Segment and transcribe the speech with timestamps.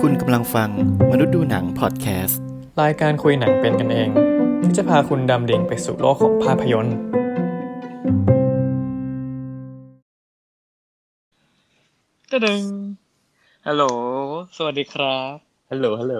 [0.00, 0.70] คุณกำลังฟัง
[1.10, 2.40] มนุษย์ดูหนังพอดแคสต์
[2.80, 4.08] รายการคุยหนังเป็นกันเอง
[4.62, 6.96] ที่จะพาคุณดำดิ่งไปสู่โลกของภาพยนตร์
[12.30, 12.64] ตะดึง
[13.66, 13.84] ฮัลโหล
[14.56, 16.16] สวัสดีครับ ฮัลโหล ฮัลโหล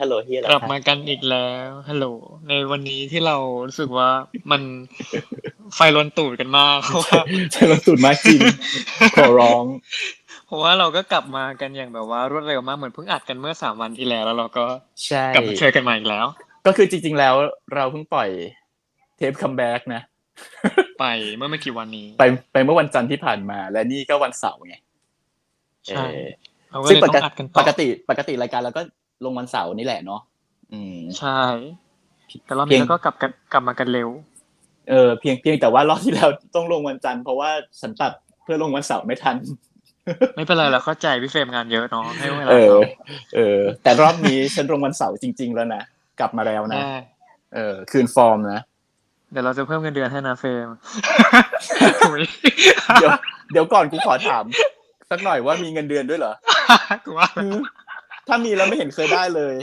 [0.00, 2.06] ฮัลโหลเฮียกลับมากันอีกแล้ว ฮัลโหล
[2.48, 3.36] ในวันนี้ที่เรา
[3.66, 4.08] รู้สึกว่า
[4.50, 4.62] มัน
[5.74, 7.22] ไฟลนตูดกันมากเพราะว่า
[7.52, 8.40] ใช่เราสุดมากจริง
[9.16, 9.64] ขอร้อง
[10.46, 14.64] เพราะว่าเราก็กลับมากันอย่างแบบว่ารวดเร็วมากเหมือนเพิ่งอัดกันเมื่อสามวันที่แล้ว แล้วเราก็
[15.06, 16.26] ใช่กลับมาเจอกันใหม่อีกแล้ว
[16.66, 17.34] ก็คือจริง ๆ แล้ว
[17.74, 18.28] เราเพิ่งปล่อย
[19.16, 20.02] เทป comeback นะ
[21.00, 21.04] ไป
[21.36, 24.74] เมื่อไม่กี่วันนี้ ไปไปเมื่อวันจันทร์ที่ผ่านมา และนี่ก็วันเสาร์ไง
[25.86, 26.30] ใช่เออ
[26.70, 28.82] เราก็ซึ่งเลยปต้อกงอัดกันต่ปอกติปกติรายการเราก็
[29.24, 30.20] ลงวันเสาร์นี่แหละเนาะ
[30.72, 31.40] อืมใช่
[32.44, 34.08] แต่รอบนี้เพียงเราก็กลับกันกลับมากันเร็ว
[34.90, 38.12] เออเพียงเพียงแต่ว่ารอบที่แล้วต้องลงวันจันทร์เพราะว่าฉันตัด
[38.42, 39.36] เพื่อลงวันเสาร์ไม่ทัน
[40.36, 42.80] ไม่เป็นไรเราเข้าใจพี่เฟรมงานเยอะเนาะให้เวลาเออเขา
[43.36, 45.82] เออ แต่รอบนี้ฉันลงวันเสาร์จริง ๆ แล้วนะ
[46.20, 46.96] กลับมาแล้วนะได้
[47.54, 48.60] เออ คืนฟอร์มนะ
[49.32, 50.68] เดี๋ยวเราจะเพิ่มเงินเดือนให้นะเฟรม
[53.00, 53.10] เดี๋ยว
[53.52, 54.44] เดี๋ยวก่อนกูขอถาม
[55.10, 56.34] สักหน่อยว่ามีเงินเดือนด้วยเหรอ
[57.04, 57.28] กูว่า
[58.28, 59.54] ถ้ามีแล้วไม่เห็นเคยได้เลย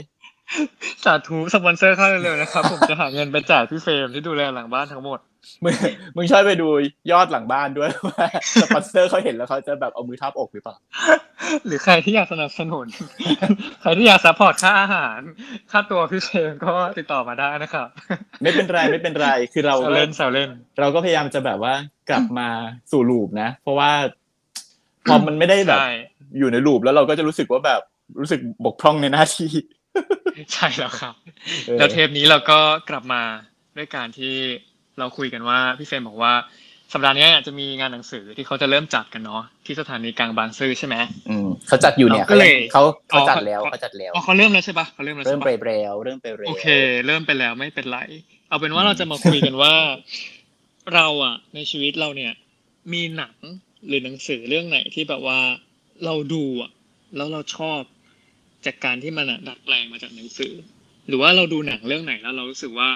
[1.04, 5.18] สาธุสปอนเซอร์เข้าเร็วๆนะครับ ผมจะหาเงินไปจ่ายพี่เฟรมที่ดูแลหลังบ้านทั้งหมด
[5.64, 5.74] มึง
[6.16, 6.68] มึงช่วยไปดู
[7.12, 8.26] ยอดหลังบ้านด้วยว่า
[8.60, 10.76] สปอนเซอร์เขาเห็นแล้วเขาจะแบบเอามือทับอกหรือเปล่า
[11.66, 12.86] หรือใครที่อยากสนับสนุน
[13.82, 15.20] ใครที่อยาก support ค่าอาหาร
[15.70, 17.88] ค่าตัวพี่เฟรมก็ติดต่อมาได้นะครับ
[18.42, 21.74] ไม่เป็นไรไม่เป็นไรคือเราแซวก็เล่นแซวเล่น เราก็พยายามจะแบบว่า
[22.10, 22.48] กลับมา
[22.90, 23.90] สู่ loop นะ เพราะว่า
[25.08, 25.92] พอมันไม่ได้แบบใช่
[26.38, 27.80] อยู่ในลูปแล้วเราก็จะรู้สึกว่าแบบ
[28.20, 29.50] รู้สึกบกพร่องในหน้าที่
[30.52, 31.14] ใช่แล้วครับ
[31.66, 32.58] เออแล้วเทปนี้เราก็
[32.90, 33.22] กลับมา
[33.76, 34.34] ด้วยการที่
[34.98, 36.34] เราคุยกันว่าพี่เฟรมบอกว่า
[36.92, 40.96] สัปดาห์นี้จะมีงานหนังสือที่เขาจะเริ่มจัดกันเนาะที่สถานีกลางบางซื่อใช่ไหม
[41.28, 46.64] อืมเขาจัดอยู่เนี่ยเราก็เลยเขาเขาอ๋อจัดแล้วเขาเขาจัดแล้วอ๋อเขาเริ่มแล้วใช่ปะเขาเริ่มแล้วเริ่ใช่มปะไปแล้วเริ่มไปแล้วโอเค
[47.06, 47.98] เริ่มไปแล้วไม่เป็นไร
[48.48, 49.74] เอาเป็นว่าเราจะมาคุยกันว่า
[50.94, 52.32] เราอะในชีวิตเราเนี่ย
[52.92, 53.36] มีหนัง
[53.86, 55.40] หรือหนังสือเรื่องไหนที่แบบว่า
[56.04, 56.70] เราดูอะ
[57.16, 57.80] แล้วเราชอบ
[58.66, 60.54] จากการที่มันอะดัดแปลงมาจากหนังสือ
[61.08, 62.88] หรือว่าเราดูหนังเรื่องไหนแล้วเรารู้สึกว่า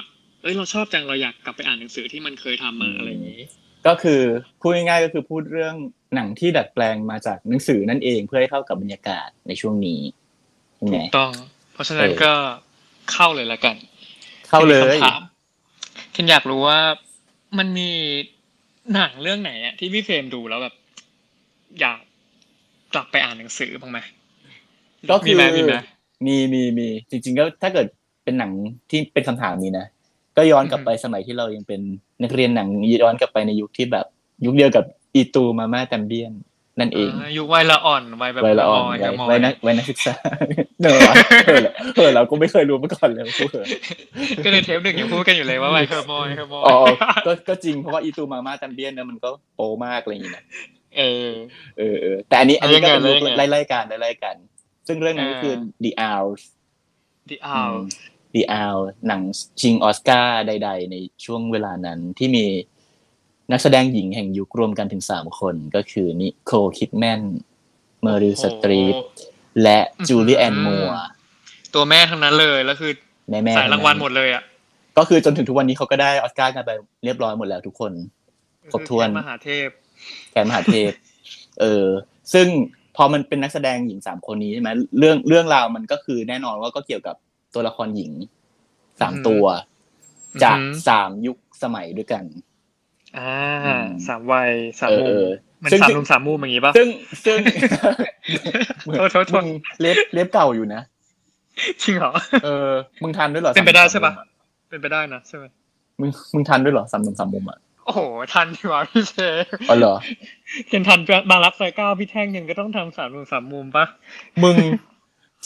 [0.43, 3.43] เอ้ยเราชอบจังเราอยากกลับไปอ่านหนังสือที่มันเคยทำมาอะไรอย่างนี้
[3.87, 4.21] ก็คือ
[4.61, 5.75] พูดง่ายๆก็คือพูดเรื่อง
[6.15, 10.01] หนังที่ดัดแปลงมาจากหนังสือนั่นเองเพื่อให้เข้ากับบรรยากาศในช่วงนี้
[10.77, 11.33] ใช่ไหมถูกต้อง
[11.73, 12.33] เพราะฉะนั้นเออก็
[13.12, 13.77] เข้าเลยละกัน
[14.49, 15.21] เข้าเลยมีคำถาม
[16.12, 16.79] เคนอยากรู้ว่า
[17.59, 17.91] มันมี
[18.95, 20.75] หนังเรื่องไหนอะที่พี่เฟรมดูแล้วแบบ
[21.81, 21.99] อยาก
[22.95, 23.99] กลับไปอ่านหนังสือบ้างไหม
[25.11, 25.75] ก็คือมีไหมมีไหม
[26.27, 27.87] มีมีมีจริง ๆ ก็ถ้าเกิด
[28.25, 28.53] เป็นหนัง
[28.91, 29.87] ที่เป็นคำถามนี้นะ
[30.37, 31.81] ก็ย้อนกลับไปสมัยที่เรายังเป็น
[32.23, 32.69] นักเรียนหนัง
[33.03, 34.07] ย้อนกลับไปในยุคที่แบบ
[34.45, 36.33] ยุคเดียวกับอีตูมาม่าแตมเบียน
[36.81, 40.15] นั่นเองายุควัยละอ่อนวัยแบบวัยละอ่อนมวัยมวัยนักวัยนักศึกษา
[40.83, 41.01] เนอะ
[41.47, 41.65] เออ
[41.97, 43.67] เออเราก็ไม่เคยรู้มาก่อนเลยพูดเถอะ
[44.45, 46.77] ก็ในเทปหนึ่งยังพูดกันอยู่เลยว่าวัยเฮอร์โมยเฮอร์โมยอ๋อ
[47.27, 50.45] ก็ก็จริงเพราะว่าอีตูมาม่าแตมเบียนเนี่ยมันก็โปมากอะไรอย่างเงี้ย
[50.99, 51.31] เออ
[51.79, 54.37] เออเออแต่อันนี้อันนี้ก็เป็นเรื่ยุองคไงไล่ๆกันไล่ๆกัน
[54.88, 55.54] ซึ่งเรื่องนั้นก็คือ
[55.84, 56.43] The Owls
[57.31, 57.76] The Owl
[58.34, 59.22] The Owl หนัง
[59.60, 62.47] ชิงออสการ์ใด ๆ ในช่วงเวลานั้นที่มี
[63.53, 67.22] นักแสดงหญิงแห่งยุครวมกันถึงสามคนก็คือนิโคลคิดแมน
[68.03, 68.97] เมอริลสตรีท
[69.62, 69.78] และ
[70.09, 70.87] จูเลียแอนมัว
[71.75, 72.93] ตัวแม่ทั้งนั้นเลยแล้วคือ
[73.31, 74.43] แม่แม่สายรางวัลหมดเลยอะ
[74.99, 76.70] ก็คือจนถึงทุกวันนี้เขาก็ได้ออสการ์กันไป
[77.05, 77.93] เรียบร้อยหมดแล้วทุกคน
[78.72, 79.69] ครบถ้วนคือมหาเทพ
[80.32, 80.91] แกนมหาเทพ
[81.60, 81.87] เออ
[82.34, 82.47] ซึ่ง
[83.01, 87.17] พอมันเป็นนักแสดงหญิงสามคนนี้ใช่ไหมเรื่องเรื่องราวมันก็คือแน่นอนว่าก็เกี่ยวกับ
[87.55, 88.13] ตัวละครหญิง
[89.01, 89.45] สามอือหือตัว
[90.43, 92.25] จากอือหือสามยุคสมัยด้วยกัน
[93.19, 93.33] อ่า
[93.67, 94.51] อืมสามวัย
[94.81, 95.27] สามเออมุมเออ
[95.63, 96.89] มันซึ่งสามมุมสามมุมอย่างงี้ป่ะซึ่ง
[97.25, 97.39] ซึ่ง
[98.99, 100.81] โทษโทษโทษมึงเล็บเล็บเก่าอยู่นะ
[101.83, 102.13] จริงเหรอ
[102.45, 102.71] เออ
[103.03, 104.23] มึงทันด้วยเหรอเป็นไปได้สามใช่ปะมุมอ
[104.71, 105.45] เป็นไปได้นะใช่ไหม
[106.01, 108.03] มึงมึงทันด้วยเหรอสามมุมสามมุมอะ โอ้โห
[108.34, 109.19] ทันดีวะพี่เช
[109.71, 109.94] อ๋อเหรอ
[110.71, 111.00] เห็นทัน
[111.31, 113.85] บางรักซอยเก้าพี่แท่งยังก็ต้องทำสามมุมสามมุมปะ
[114.44, 114.56] มึง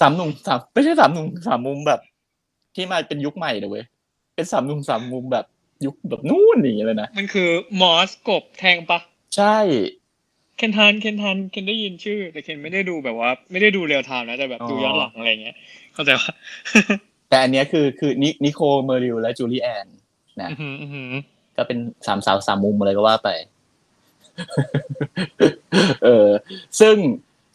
[0.00, 2.00] สามหนุ่มสามไม่ใช่สามหนุ่มสามมุมแบบ
[2.74, 3.84] ที่มาเป็นยุคใหม่นะเว้ย
[4.34, 5.46] เป็นสามหนุ่มสามมุมแบบ
[5.84, 7.48] ยุคแบบนู่นอย่างเงี้ยเลยนะมันคือ
[7.80, 8.98] มอสกบแทงปะ
[9.36, 9.58] ใช่
[10.56, 15.56] เคนทันเคนทันเคนได้ยินชื่อ แต่เคนไม่ได้ดูแบบว่า ไม่ได้ดู real time นะแต่แบบดูย้อนหลังอะไรเงี้ย
[15.94, 16.32] เข้าใจปะ
[17.28, 19.86] แต่อันเนี้ยคือคือนินิโคลเมอริลและจูเลียแอน
[20.40, 21.10] นะอื้อหืออื้อหือ
[21.56, 23.31] ก็เป็นสามสาวสามมุมอะไรก็ว่าไป
[26.04, 26.28] เออ
[26.81, 26.96] ซึ่ง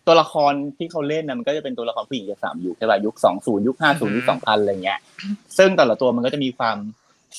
[0.08, 5.00] ตัวละครที่เขาเล่นนะมันก็จะเป็นตัวละครผู้หญิงจากสามยุคใช่ป่ะยุคสองศูนย์ยุคห้าศูนย์ยุคสองพันอะไรเงี้ย
[5.58, 6.78] ซึ่งแต่ละตัวมันก็จะมีความ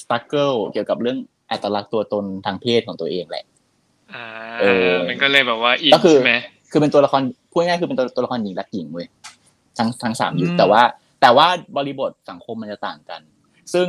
[0.00, 1.18] สตั๊กเกิลเกี่ยวกับเรื่อง
[1.50, 3.44] อัตลักษณ์ตัวตนทางเพศของตัวเองแหละ
[4.14, 4.24] อ่า
[4.60, 6.34] เออมันก็เลยแบบว่าอินก็คือใช่ไหม
[6.70, 7.22] คือเป็นตัวละคร
[7.52, 9.06] พูดง่ายๆคือเป็นตัวตัวละครหญิงรักหญิงเว้ย
[9.78, 10.82] ทั้งทั้งสามยุคอืมแต่ว่า
[11.20, 11.46] แต่ว่า
[11.76, 13.20] บริบทสังคมมันจะต่างกัน
[13.74, 13.86] ซึ่ง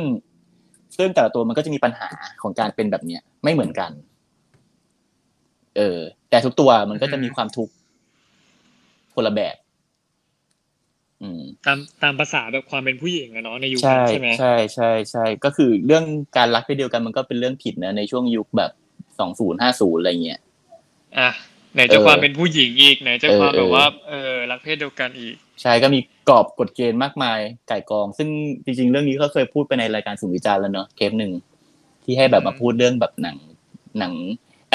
[0.96, 2.08] ซึ่งแต่ละตัวมันก็จะมีปัญหา
[2.42, 3.90] ของการเป็นแบบเนี้ยไม่เหมือนกัน
[5.76, 5.98] เออ
[6.30, 7.72] แต่ทุกตัวมันก็จะมีความทุกข์
[9.14, 9.56] คนละแบบ
[11.22, 16.04] อืมตามตามภาษาแบบความเป็นผู้หญิงอะเนาะในยุคใช่นั้นใช่ไหมใช่ใช่ใช่ก็คือเรื่อง
[16.36, 18.72] การรักเพศเดียวกันมันก็เป็นเรื่องผิดนะในช่วงยุคแบบ
[19.18, 20.40] สองศูนย์ห้าศูนย์อะไรเงี้ย
[21.18, 21.30] อะ
[21.74, 27.38] ไหนจะเออความเป็นผู้หญิงอีกไหนจะเออความแบบเออว่าเออรักเพศเดียวกันอีกใช่ก็มีกรอบกฎเกณฑ์มากมาย
[27.68, 28.28] ไก่กอง ซึ่ง
[28.64, 31.32] จริง ๆ เรื่องนี้ก็เคยพูดไปในรายการสุ่มวิจารณ์แล้วเนอะเทปหนึ่ง
[32.04, 33.36] ที่ให้แบบมาพูดเรื่องแบบหนัง
[33.98, 34.12] หนัง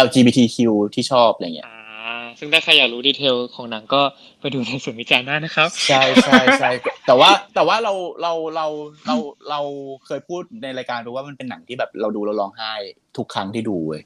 [0.06, 0.58] LGBTQ
[0.94, 4.02] ที่ชอบอะไรเงี้ยอ่าซึ่งถ้าใครอยากรู้ detail ของหนังก็
[4.40, 6.70] ไปดูในส่วนวิจารณ์ได้นะครับ ใช่ใช่ใช่
[7.08, 8.68] แต่ว่าแต่ว่าเราเราเรา
[9.08, 9.16] เรา
[9.50, 9.60] เรา
[10.06, 12.74] เคยพูดในรายการดูว่ามันเป็นหนังที่แบบเราดูแล้วร้องไห้
[13.18, 14.02] ทุกครั้งที่ดูเว้ย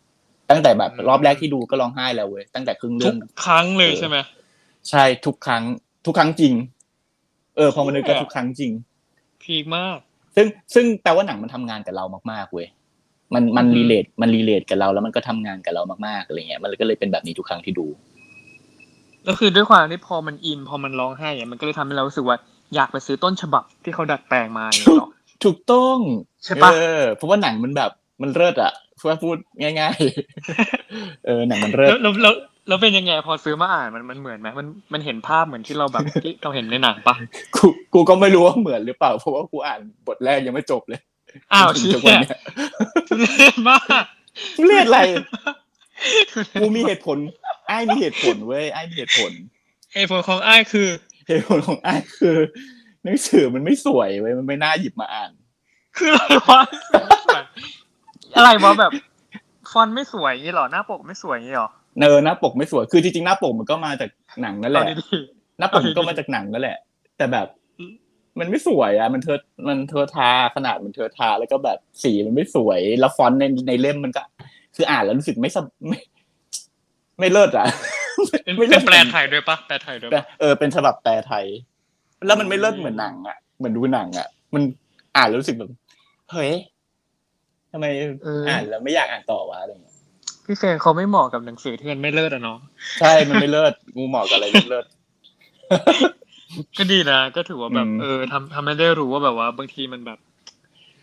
[0.49, 4.17] ตั้งแต่แบบอืมรอบแรกที่ดูก็ร้องไห้แล้วเว้ยตั้งแต่ครึ่งเรื่องทุกครั้งเลยเออใช่ไหม
[4.89, 5.63] ใช่ทุกครั้ง
[6.05, 6.53] ทุกครั้งจริง
[7.57, 8.71] เออพอมานึกก็ทุกครั้งจริง
[9.44, 9.97] peak มาก
[10.35, 12.67] ซึ่งซึ่งแปลว่าหนังมันทำงานกับเรามากๆเว้ย
[13.33, 17.87] มันมันอือฮึ relate มัน relate กับเราแล้วมันก็ทำงานกับเรามากๆอะไรเงี้ย มันก็เลยเป็นแบบนี้ทุกครั้งที่ดู
[19.25, 22.37] แล้วคือด้วยความที่พอมันอินพอมันร้องไห้อะมันก็เลยทำให้เรารู้สึกว่า
[22.75, 25.09] อยากไปซื้อต้นฉบับที่เขาดัดแปลงมาอย่างเงี้ยหรอ
[25.43, 25.97] ถูกต้อง
[26.45, 27.91] ใช่ปะเออเพราะว่าหนังมันแบบ
[28.21, 29.97] มันเลิศอะ เพื่อพูดง่าย
[30.61, 32.33] ๆ เออหนังมันเลิศแล้วแล้วแล้ว
[32.67, 37.15] แล้วเป็นยังไงพอซื้อมาอ่านมันมันเหมือนไหมมันมันเห็นภาพเหมือนที่เราแบบที่เราเห็นในหนังปะ
[37.55, 40.99] กูกูก็ไม่รู้ว่าเหมือนหรือเปล่าเพราะว่ากูอ่านบทแรกยังไม่จบเลย
[41.53, 42.39] อ้าวจนเชี่ถึงทุกวันยเนี้ย
[43.07, 44.03] ทุเรศมาก
[44.57, 44.99] ทุเรศอะไร
[46.59, 47.17] กูมีเหตุผล
[47.67, 49.31] ไอ้ายมีเหตุผลเว้ยไอ้ายมีเหตุผล
[49.93, 50.87] ไอ้ผลของอ้ายคือ
[51.27, 52.37] เหตุผลของไอ้ายคือ
[53.03, 55.31] หนังสือมันไม่สวยเว้ยมันไม่น่าหยิบมาอ่าน
[55.97, 56.61] คืออะไรวะ
[58.35, 58.91] อะไรวะแบบ
[59.71, 64.09] ฟอนต์ไม่สวยอย่างงี้เหรอหน้าปกไม่สวยอย่างงี้เหรอเนอหน้าปกไม่สวยคือจริงๆหน้าปกมันก็มาจาก
[64.41, 65.19] หนังนั่นแหเอาละดี
[65.59, 66.77] หน้าปกมันก็มาจากหนังนั่นแหละ
[67.17, 67.47] แต่แบบ
[68.39, 69.37] มันไม่สวยอะ มันเธอ
[69.67, 74.23] มันเธอทาขนาดมันเธอทาแล้วก็แบบสีมันไม่สวยแล้วฟอนต์ในในเล่มมันก็
[74.75, 75.99] คืออ่านแล้วรู้สึกไม่สบไม่
[77.19, 81.45] ไม่เลิศอะๆเป็นไม่เลิเป็ศนแปลไทยด้วยปะแปลไทยด้วยปะเออเป็นฉบับแปลไทย
[82.25, 84.63] แล้วมันไม่เลิศเหมือนหนังอะเหมือนดูหนังอะ มัน
[85.15, 85.69] อ่านแล้วรู้สึกแบบ
[86.31, 86.51] เฮ้ย
[87.71, 87.86] ทำไม
[88.50, 89.95] อ่านแล้วไม่อยากอ่านต่อวะอะไรอย่างเงี้ย
[90.45, 92.60] พี่เฟรนเขาไม่เหมาะกับหนังสือที่มันไม่เลิศอะเนาะ
[93.00, 94.86] ใช่มันไม่เลิศงูเหมาะกับอะไรเลิศ
[96.77, 100.19] ก็ดีนะก็ถือว่าแบบอืมเออทำทำให้ได้รู้ว่าแบบว่า บางทีมันแบบ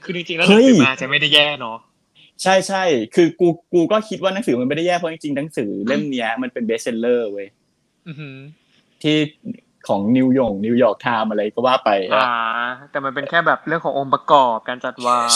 [0.03, 1.79] คือจริงๆแล้วเฮ้นังสือมันจะไม่ได้แย่เนาะ
[2.43, 2.83] ใช่ใช่
[3.15, 7.49] คือกูกูก็คิดว่าหนังสือมันไม่ได้แย่เพราะจริงๆหนังสือเล่มเนี้ยมันเป็น bestseller เว้ย
[8.09, 8.37] อือหือ
[9.03, 9.17] ที่
[9.89, 12.29] ของนิวยอร์กนิวยอร์กไทม์อะไรก็ว่าไปอ่า
[12.59, 15.29] อะแต่มันเป็นแค่แบบเรื่องขององค์ประกอบการจัดวาง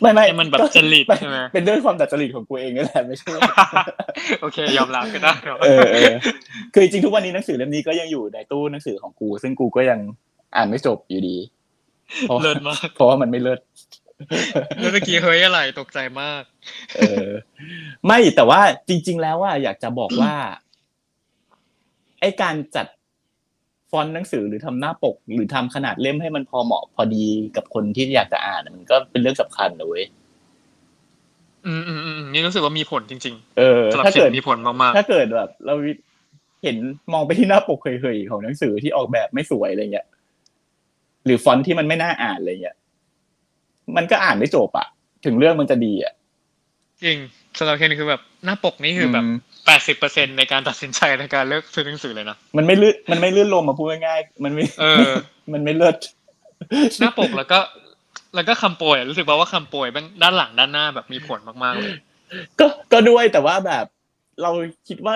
[0.00, 3.30] ไม่ไม่ให้มันแบบจริตใช่ไหมเป็นเรื่องความดัดจริตของกูเองนี่แหละไม่ใช่
[4.40, 6.12] โอเคยอมรับก็ได้เนาะเออเออ
[6.72, 9.98] คือจริงๆทุกวันนี้หนังสือเล่มนี้ก็ยังอยู่ในตู้หนังสือของกู ซึ่งกูก็ยัง
[10.56, 11.36] อ่านไม่จบอยู่ดี
[12.22, 13.60] เพราะเลิศมากเพราะว่ามันไม่เลิศ
[14.78, 16.42] แล้วเมื่อกี้เฮ้ยอะไรตกใจมาก
[16.96, 17.28] เออ
[18.06, 20.34] ไม่แต่ว่าจริง ๆ แล้วว่าอยากจะบอกว่า
[22.20, 22.86] ไอการจัด
[23.90, 27.26] ฟอนต์หนังสือหรือทำหน้าปก หรือทำขนาดเล่มให้มันพอเหมาะพอดี
[27.56, 30.04] กับคนที่อยากจะอ่านมันก็เป็นเรื่องสำคัญนะเว้ย
[31.66, 35.74] อืมอืมอืมนี่รู้สึกว่ามีผลจริงเออๆสำหรับถ้าเขียเกิดนมีผลมากถ้าเกิดแบบ เรา
[36.62, 36.76] เห็น
[37.12, 40.06] มองไปที่หน้าปกเคยๆของหนังสือที่ออกแบบไม่สวยอะไรเงี้ย
[41.24, 42.76] หรือฟอนต์ที่มันไม่น่าอ่านอะไรเงี้ย
[43.96, 44.86] มันก็อ่านไม่จบอะ
[45.24, 47.18] ถึงเรื่องมันจะดีอะๆจริง
[47.58, 49.28] สำหรับเคนคือแบบหน้าปกนี่คือแบบม
[49.66, 55.12] แปดสิบเปอร์เซ็นในการตัดสินใจในการเลือกซื้อหนังสือเลยนะ มันไม่ลื่นมันไม่ลื่นลมมาพูดง่ายๆมันไม่เออ
[55.52, 55.96] มันไม่เลิศ
[56.98, 57.58] หน้าปกแล้วก็
[58.34, 59.86] แล้วก็คำโปรยอะรู้สึกว่าว่าคำโปรย
[60.22, 61.92] ด้านหลังด้านหน้าแบบมีผลมากๆเลย
[62.60, 63.84] ก็ก็ด้วยแต่ว่าแบบ
[64.42, 64.50] เรา
[64.88, 65.14] คิดว่า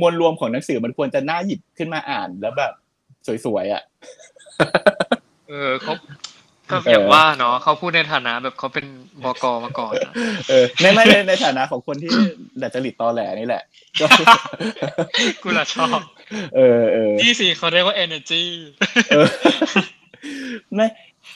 [0.00, 2.72] มวลรวมของหนังสือมันควรจะน่าหยิบขึ้นมาอ่านแล้วแบบ
[3.44, 3.82] สวยๆอะ
[5.48, 5.94] เออเขา
[6.74, 8.86] ก็เออออย่างว่าเนาะเขาพูดในฐานะแบบเขาเป็น
[9.24, 10.12] บกมาก่อนอะ
[10.48, 12.10] เออในไม่ในในฐานะของคนที่
[12.62, 13.62] ดัดจริตตอแหลนี่แหละ
[14.00, 14.06] ก็
[15.42, 15.98] กูละชอบ
[16.56, 18.42] เออเออนี่สิเขาเรียกว่า energy
[19.10, 19.26] เออ
[20.74, 20.86] ไม่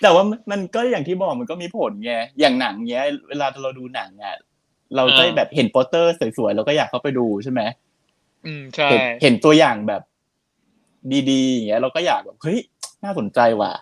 [0.02, 4.36] แต่ว่ามันก็อย่างที่บอกมันก็มีผลไงอย่างหนังเงี้ย เวลาเราดูหนังอะ
[4.96, 7.60] เราก็อ่าแบบเห็นโปสเตอร์สวยๆเราก็อยากเข้าไปดูใช่ไหม
[8.46, 10.02] อืมใช่เห็นเห็นตัวอย่างแบบ
[11.30, 12.58] ดีๆอย่างเงี้ยเราก็อยากแบบเฮ้ย
[13.04, 13.72] น่าสนใจว่ะ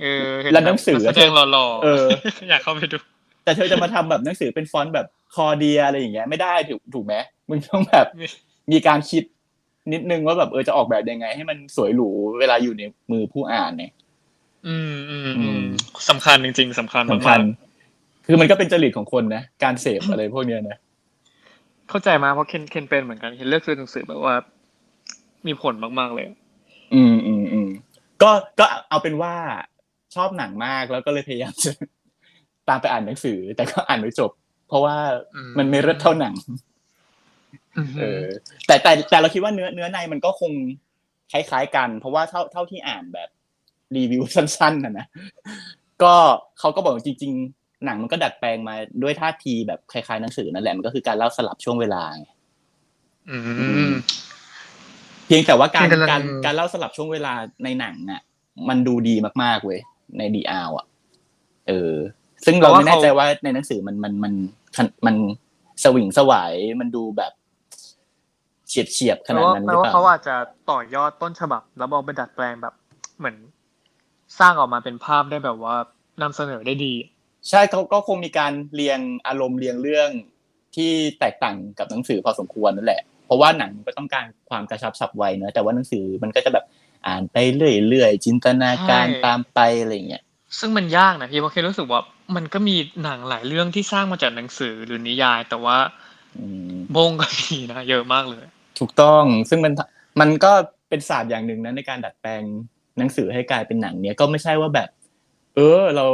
[0.00, 2.06] เออเห็นแล้วหนังสือแสดงหล่อๆเออ
[2.50, 2.98] อยากเข้าไปดู
[3.44, 7.14] แต่เธอจะมาทำแบบหนังสือเป็นฟอนต์แบบคอเดียอะไรอย่างเงี้ยไม่ได้ถูกถูกไหม
[7.48, 8.26] มึงต้องแบบมี
[8.72, 9.22] มีการคิด
[9.92, 12.08] นิดนึงว่าแบบเออจะออกแบบยังไง ให้มันสวยหรู
[12.40, 13.92] เวลาอยู่ในมือผู้อ่านเนี่ย
[14.66, 15.64] อืมอืมอือืมม
[16.10, 17.42] สำคัญจริงๆสำคัญสำคัญมาก
[18.26, 24.34] คือมันก็เป็นจริตของคนนะการเสพอะไรพวกเนี้ยนะๆเข้าใจมากเพราะเคนเคนเป็นเหมือนกันเคนเลือกซื้อหนังสือแบบว่า
[25.46, 26.26] มีผลมากๆเลย
[26.94, 27.68] อืมอืมอืม
[28.22, 29.34] ก็ก็เอาเป็นว่า
[30.14, 31.72] ชอบหนังมากแล้วก็เลยพยายามจะ
[32.68, 34.30] ตามไปอ่านหนังสือ แต่ก็อ่านไม่จบ
[34.68, 34.96] เพราะว่า
[35.36, 36.34] อืมมันไม่เลิศเท่าหนัง
[37.76, 38.24] อืมเออ
[38.66, 40.52] แต่แต่แต่เราคิดว่าเนื้อเนื้อในมันก็คง
[41.32, 43.28] คล้ายๆกัน เพราะว่าเท่าเท่าที่อ่านแบบ
[43.96, 45.06] รีวิวสั้นๆนะนะ
[46.02, 46.14] ก็
[46.58, 52.28] เขาก็บอกว่าจริง ๆ หนังมันก็ดัดแปลงมาด้วยท่าทีแบบคล้ายๆหนังสือนั่นแหละมันก็คือการเล่าสลับช่วงเวลาไง
[53.30, 53.38] อื
[53.90, 53.92] ม
[55.26, 57.32] เพียงแต่ว่าการเพียงแต่ละการการเล่าสลับช่วงเวลา
[57.64, 58.22] ในหนังอะ
[58.68, 59.80] มันดูดีมากๆเว้ย
[60.18, 60.86] ในดีอาอะ
[61.68, 61.94] เออ
[62.44, 64.34] ซึ่งเราไม่แน่ใจว่าในหนังสือมันมันมัน
[64.78, 65.16] มันมัน
[65.82, 67.32] สวิงสวายมันดูแบบ
[68.68, 70.36] เฉียดเฉียบๆขแปลนาดว่านั้นหแปลรือว่าเปล่าเขาอาจจะ
[70.70, 72.74] ต่อยอดต้นฉบับ แล้วเอาไปดัดแปลงแบบ
[73.18, 73.36] เหมือน
[74.40, 75.76] สร้างออกมาเป็นภาพได้แบบว่า
[76.22, 76.94] นำเสนอได้ดี
[77.48, 80.10] ใช่เขาก็คงมีการเรียงอารมณ์เรียงเรื่อง
[80.76, 86.64] ที่แตกต่างกับหนังสือพอสมควรนั่นแหละ เพราะว่าหนังก็ต้องการความกระชับฉับไวเนอะแต่ว่าหนังสือมันก็จะแบบ
[87.06, 87.36] อ่านไป
[87.88, 90.22] เรื่อยๆจินตนาการใช่ตามไปอะไรอย่างเงี้ย
[90.58, 92.00] ซึ่งมันยากนะพี่เพราะเครู้สึกว่า
[92.36, 95.76] มันก็มีหนังหลายเรื่องที่สร้างมาจากหนังสือหรือนิยาย แต่ว่า
[96.38, 98.44] อืมบงก็มีนะเยอะมากเลย
[98.78, 99.72] ถูกต้องซึ่งมัน
[100.20, 100.52] มันก็
[100.88, 102.42] เป็นศาสตร์อย่างหนึ่งนะในการดัดแปลง
[102.98, 104.88] หนังสือให้กลายเป็นหนังเนี้ยก็ไม่ใช่ว่าแบบ
[105.54, 106.06] เออเรา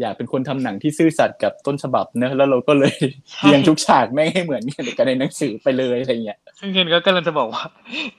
[0.00, 2.94] อยากเป็นคนทำหนังที่ซื่อสัตย์กับต้นฉบับเนอะแล้วเราก็เลย
[3.32, 4.64] ใช่เรียงทุกฉากไม่งให้เหมือน
[4.98, 7.64] กันในหนังสือไปเลยอะไรเงี้ยซึ่งเคนก็กำลังจะบอกว่า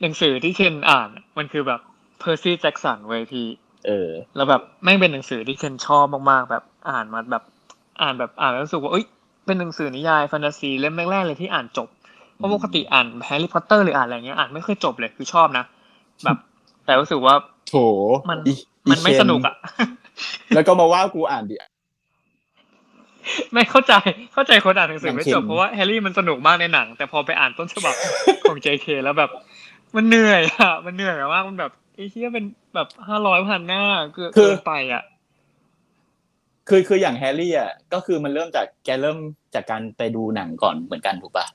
[0.02, 1.82] หนังสือที่เคนอ่านมันคือแบบ
[2.20, 3.48] เพอร์ซี่แจ็กสันเว้ยพี่
[3.88, 7.44] เออ แล้วแบบแม่งเป็นหนังสือที่เคนชอบมากๆ แบบอ่านมาแบบ
[8.02, 9.06] อ่านแบบอ่านแล้วรู้สึกว่าเอ้ย
[9.46, 11.90] เป็นหนังสือนิยายแฟนตาซีเล่มแรกๆเลยที่อ่านจบ
[12.36, 15.66] เพราะปกติอ่านแฮร์รี่พอตเตอร์หรืออ่านอะไรเงี้ยอ่านไม่เคยจบเลยคือชอบนะ
[16.24, 16.38] แบบ
[16.86, 17.36] แต่รู้สึกว่า
[17.70, 17.76] โถ
[18.30, 18.54] มันอี
[18.90, 19.56] มันไม่เคนสนุกอะ
[20.56, 21.56] แล้วก็มาว่ากูอ่านดิ
[23.54, 23.94] ไม่เข้าใจ
[24.34, 27.96] เข้าใจคนอ่านหนังสือไม่หนังเค็จมบเพราะว่าแฮร์รี่มันสนุกมากในหนัง แต่พอไปอ่านต้นฉบับ
[28.50, 29.32] ของ JK แล้วแบบ
[29.96, 33.84] มันเหนื่อยอะมันเหนื่อยมากมันแบบ ไอ้เหี้ยเป็นแบบห้าร้อยพันหน้า
[34.14, 35.04] เกินเกินไปอะ
[36.70, 39.18] คือคืออย่างแฮร์รี่อะก็คือมันเริ่มจากแกเริ่ม
[39.56, 41.46] จากการไปดูหนังก่อนเหมือนกันถูกปะ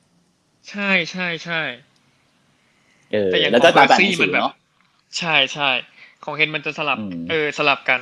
[0.70, 1.61] ใช่ใช่ใช่
[3.12, 4.54] เออแต่อย่างแล้วก็ของตามแต่ห Percy นังสืมันอแบบเนาะ
[5.18, 5.70] ใช่ใช่
[6.25, 8.00] ของเฮนมันจะสลับอืมเออ สลับกัน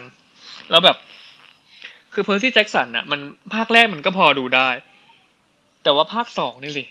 [0.70, 0.96] แล้วแบบ
[2.12, 3.20] คือเพอร์ซี่แจ็คสันอะ มัน
[3.54, 4.68] ภาคแรกมันก็พอดูได้
[5.82, 6.84] แต่ว่าภาคสองนี่สิ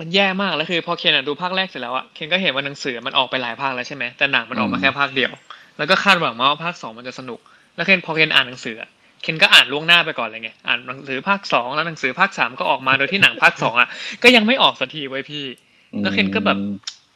[0.00, 5.32] มันแย่มากแล้วคือ พอเคนอะดูภาคแรกเสร็จแล้วอะเคนก็เห็นว่าหนังสือมันออกไปหลายภาคแล้วใช่ไหมแต่หนังมันออกมาแค่ภาคเดียว
[5.78, 7.40] แล้วก็คาดหวังว่าภาคสองมันจะสนุก
[7.76, 8.90] แล้วเคนพอเคนอ่านหนังสืออะ
[9.22, 13.88] เคนก็อ่านล่วงหน้าไปก่อนเลยไงอ่านหนังสือภาคสองแล้วหนังสือภาคสามก็ออกมาโดยที่หนังภาคสองอะ
[14.22, 15.44] ก็ยังไม่ออกสักทีไว้ยพี่
[16.02, 16.58] แล้วเคนก็แบบ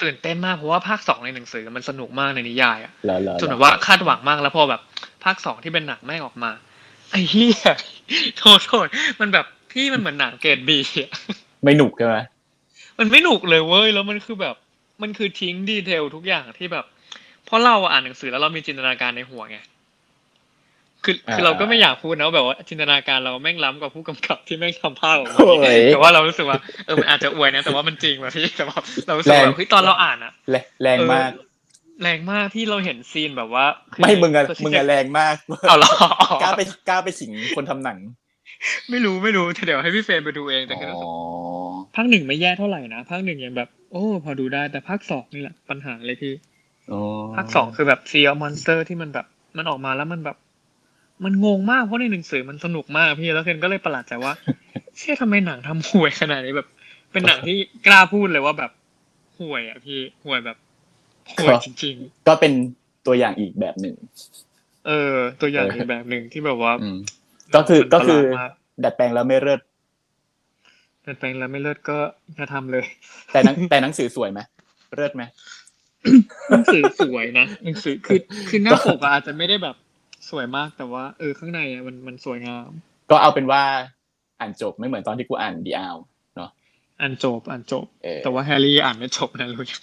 [0.03, 4.81] ตื่นเต้นมากเพราะว่าภาคสองในหนังสือมันสนุกมากในนิยายอะแล้วแล้วจนแบบว่าคาดหวังมากแล้วพอแบบ
[5.25, 6.51] ภาคสองที่เป็นหนังแม่งออกมา
[7.11, 7.71] ไอ้เหี้ย
[8.39, 8.87] โทษโทษ
[9.21, 11.11] มันแบบพี่มันเหมือนหนังเกรดบีอะ
[11.65, 12.17] ไม่หนุกใช่ไหม
[12.99, 14.55] มันไม่หนุกเลยเว้ยแล้วมันคือแบบ
[15.03, 16.85] มันคือทิ้งดีเทลทุกอย่างที่แบบ
[17.47, 19.59] เพราะเราอ่านหนังสือแล้วเรามีจินตนาการในหัวไง
[21.05, 28.77] คือคือเราก็ไม่อยากพูดนะว่าแบบว่าจินตนาการเราแม่งล้ำกว่าผู้กำกับที่แม่งทำภาพออกมาโอ้ยแต่ว่าเรารู้สึกว่าเออมันอาจจะอวยนะแต่ว่ามันจริงว่ะพี่แต่ว่า
[29.07, 31.45] เรารู้สึกว่าเฮ้ยตอนเราอ่านอะแรงแรงมากเออ
[32.03, 35.35] แรงมากที่เราเห็น scene แบบว่าคือไม่มึงอะคือมึงอะแรงมาก
[35.69, 35.91] เอาเหรอ
[36.43, 37.99] กล้าไปกล้าไปสิงคนทำหนัง
[38.91, 41.09] ไม่รู้ไม่รู้แต่เดี๋ยวให้พี่เฟรมไปดูเองแต่คือรู้สึก
[41.95, 46.35] ภาคหนึ่งไม่แย่เท่าไหร่นะภาคหนึ่งยังแบบ โอ้ พอดูได้แต่ภาคสองนี่แหละปัญหาเลยพี่
[46.93, 47.01] อ๋อ
[47.37, 50.37] ภาคสองคือแบบซีอ m มอนสเตอร์ที่มันแบบมันออกมาแล้วมันแบบ
[51.25, 54.33] มันงงมากเพราะในหนังสือมันสนุกมากพี่แล้วเคนก็เลยประหลาดใจว่า
[54.99, 56.69] เชื่อทำไมหนังทำห่วยขนาดนี้แบบ
[57.13, 58.71] เป็นหนังที่กล้าพูดเลยว่าแบบ
[59.39, 60.57] ห่วยอะพี่ห่วยแบบ
[61.35, 62.53] ห่วยจริง ๆ ก็เป็น
[63.07, 63.95] ตัวอย่างอีกแบบหนึ่ง
[64.87, 66.99] เออ ตัวอย่างอีกแบบหนึ่งที่แบบว่าอืม
[67.55, 68.51] ก็คือมันก็คือประหลาดมาก
[68.85, 69.61] ดัดแปลงแล้วไม่เลิศ
[71.03, 71.99] แต่แปลงแล้วไม่เลิศก็
[72.35, 72.85] อย่าทำเลย
[73.33, 74.41] แต่หนังแต่หนังสือสวยไหม
[74.97, 75.23] เลิศไหม
[76.51, 79.77] หนังสือสวยนะหนังสือคือคือหน้าปกอะอาจจะไม่ได้แบบ
[80.31, 82.69] สวยมากแต่ว่า เออข้างในอะมันมันสวยงาม
[83.11, 83.63] ก็เอาเป็นว่า
[84.41, 85.97] อ่านจบไม่เหมือนตอนที่กูอ่านดีอาว
[86.37, 86.51] เนาะ
[87.01, 89.83] อ่านจบอ่านจบเออแต่ว่าแฮร์รี่อ่านไม่จบนะรู้ยัง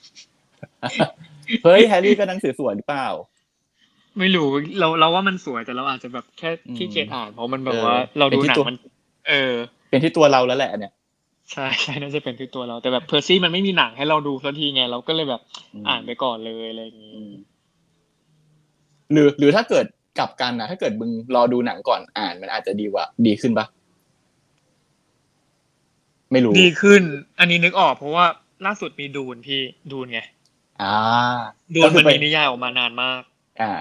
[1.63, 3.07] เฮ้ยแฮร์รี่ก็หนังสือสวยหรือเปล่า
[4.19, 4.47] ไม่รู้
[4.79, 8.75] เราเราว่ามันสวยแต่เราอาจจะแบบแค่อืมขี้เกียจอ่านเพราะมันแบบเออว่าเราดูเป็นที่หนังตัวมัน
[9.29, 9.53] เออ
[9.89, 10.93] เป็นที่ตัวเราแล้วแหละเนี่ย
[11.51, 15.41] ใช่ใช่น่าจะเป็นที่ตัวเรา แต่แบบเพอร์ซี่มันไม่มีหนังให้เราดูสักทีไงเราก็เลยแบบ
[15.73, 17.15] อืมอ่านไปก่อนเลยอะไรอย่างงี้
[19.11, 19.85] หรือหรือถ้าเกิด
[20.19, 23.65] กลับกันนะถ้าเกิดมึงรอดูหนังก่อนอ่านมันอาจจะดีกว่า ดีขึ้นปะ
[26.31, 27.01] ไม่รู้ดีขึ้น
[27.39, 28.25] อันนี้นึกออกเพราะว่า
[28.65, 30.19] ล่าสุดมีดูนพี่ดูนไง
[30.81, 30.95] อ่า
[31.75, 33.21] ดูก็นคืมัอนไปมีนิยายออกมานานมาก
[33.61, 33.71] อ่า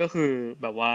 [0.00, 0.30] ก็คือ
[0.62, 0.92] แบบว่า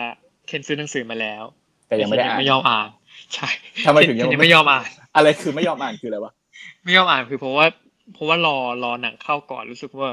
[0.47, 1.43] เคนซื้อหนังสือมาแล้ว
[1.87, 2.87] แต่ยังไม่ได้เคนอ่านไม่ยอมอ่าน
[3.33, 3.47] ใช่
[3.85, 6.33] ทำไมถึงยังเคนยังไม่ยอมอ่าน อะไรคือไม่ยอมอ่านคืออะไรวะ
[6.83, 7.65] ไม่ยอมอ่านคือเพราะว่า
[8.13, 10.09] เพราะว่ารอรอหนังเข้าก่อนรู้สึกว่า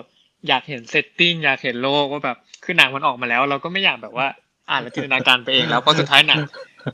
[0.49, 4.26] อยากเห็น setting อยากเห็นโลกว่าแบบคือหนังมันออกมาแล้ว เราก็ไม่อยากแบบว่า
[4.71, 6.38] อ่านแล้วจินตนาการไปเองแล้วเพราะสุดท้ายหนัง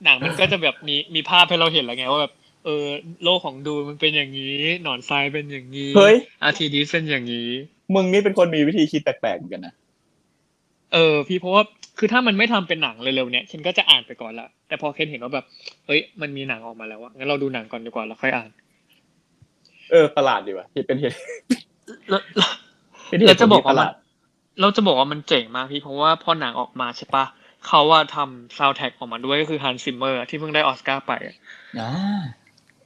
[0.04, 2.32] หนังมันก็จะแบบมีมีภาพให้เราเห็นแล้วไงว่าแบบ
[2.64, 2.84] เออ
[3.24, 7.50] โลกของ Dune มันเป็นอย่างนี้ หนอนทรายเป็นอย่างนี้เฮ้ยอาทีดีเป็นอย่างนี้
[7.94, 9.74] มึงนี่เป็นคนมีวิธีคิดแปลกๆเหมือนกันนะ
[10.92, 11.62] เออพี่เพราะว่า
[11.98, 15.44] คือถ้ามันไม่ทำเป็นหนังเร็วๆเนี้ยเคนก็จะอ่านไปก่อนละแต่พอเคนเห็นว่าแบบ
[15.86, 18.50] เฮ้ยมันมีหนังออกมาแล้วอะงั้นเราดูหนังก่อนดีกว่าแล้วค่อยอ่าน
[19.90, 21.16] เออประหลาดดีว่ะเป็นเหตุ
[22.10, 22.50] แล้วแล้ว
[23.08, 23.94] เป็นเหตุแล้วจะบอกผลที่ปว่าระหมันลาด
[24.60, 27.24] เราจะบอกว่ามันเจ๋งมากพี่เพราะว่าพอหนังออกมาใช่ปะ
[27.66, 31.36] เขาว่าทำซาวแท็กออกมาด้วยก็คือ Hans Zimmer ที่เพิ่งได้ออสการ์ไปอะ
[31.80, 31.90] อ่า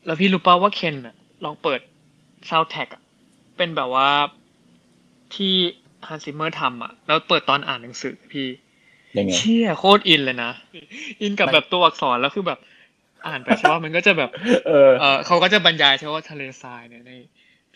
[0.07, 1.81] แล้วพี่รู้ป่าว่าเคนอะลองเปิด
[2.51, 3.03] ซาวแท็กอะ
[3.57, 4.09] เป็นแบบว่า
[5.35, 5.55] ที่
[6.09, 8.47] Hans Zimmer ทำอะแล้วเปิดตอนอ่านหนังสือพี่
[9.19, 10.53] ยังไงเชี่ยโคตรอินเลยนะ
[11.23, 12.59] อินกับแบบตัวอักษรแล้วคือแบบ
[13.27, 14.31] อ่านไปใช่ป่ะมันก็จะแบบ
[14.67, 17.13] เออเออเขาก็จะบรรยายใช่ว่าทะเลทรายเนี่ยใน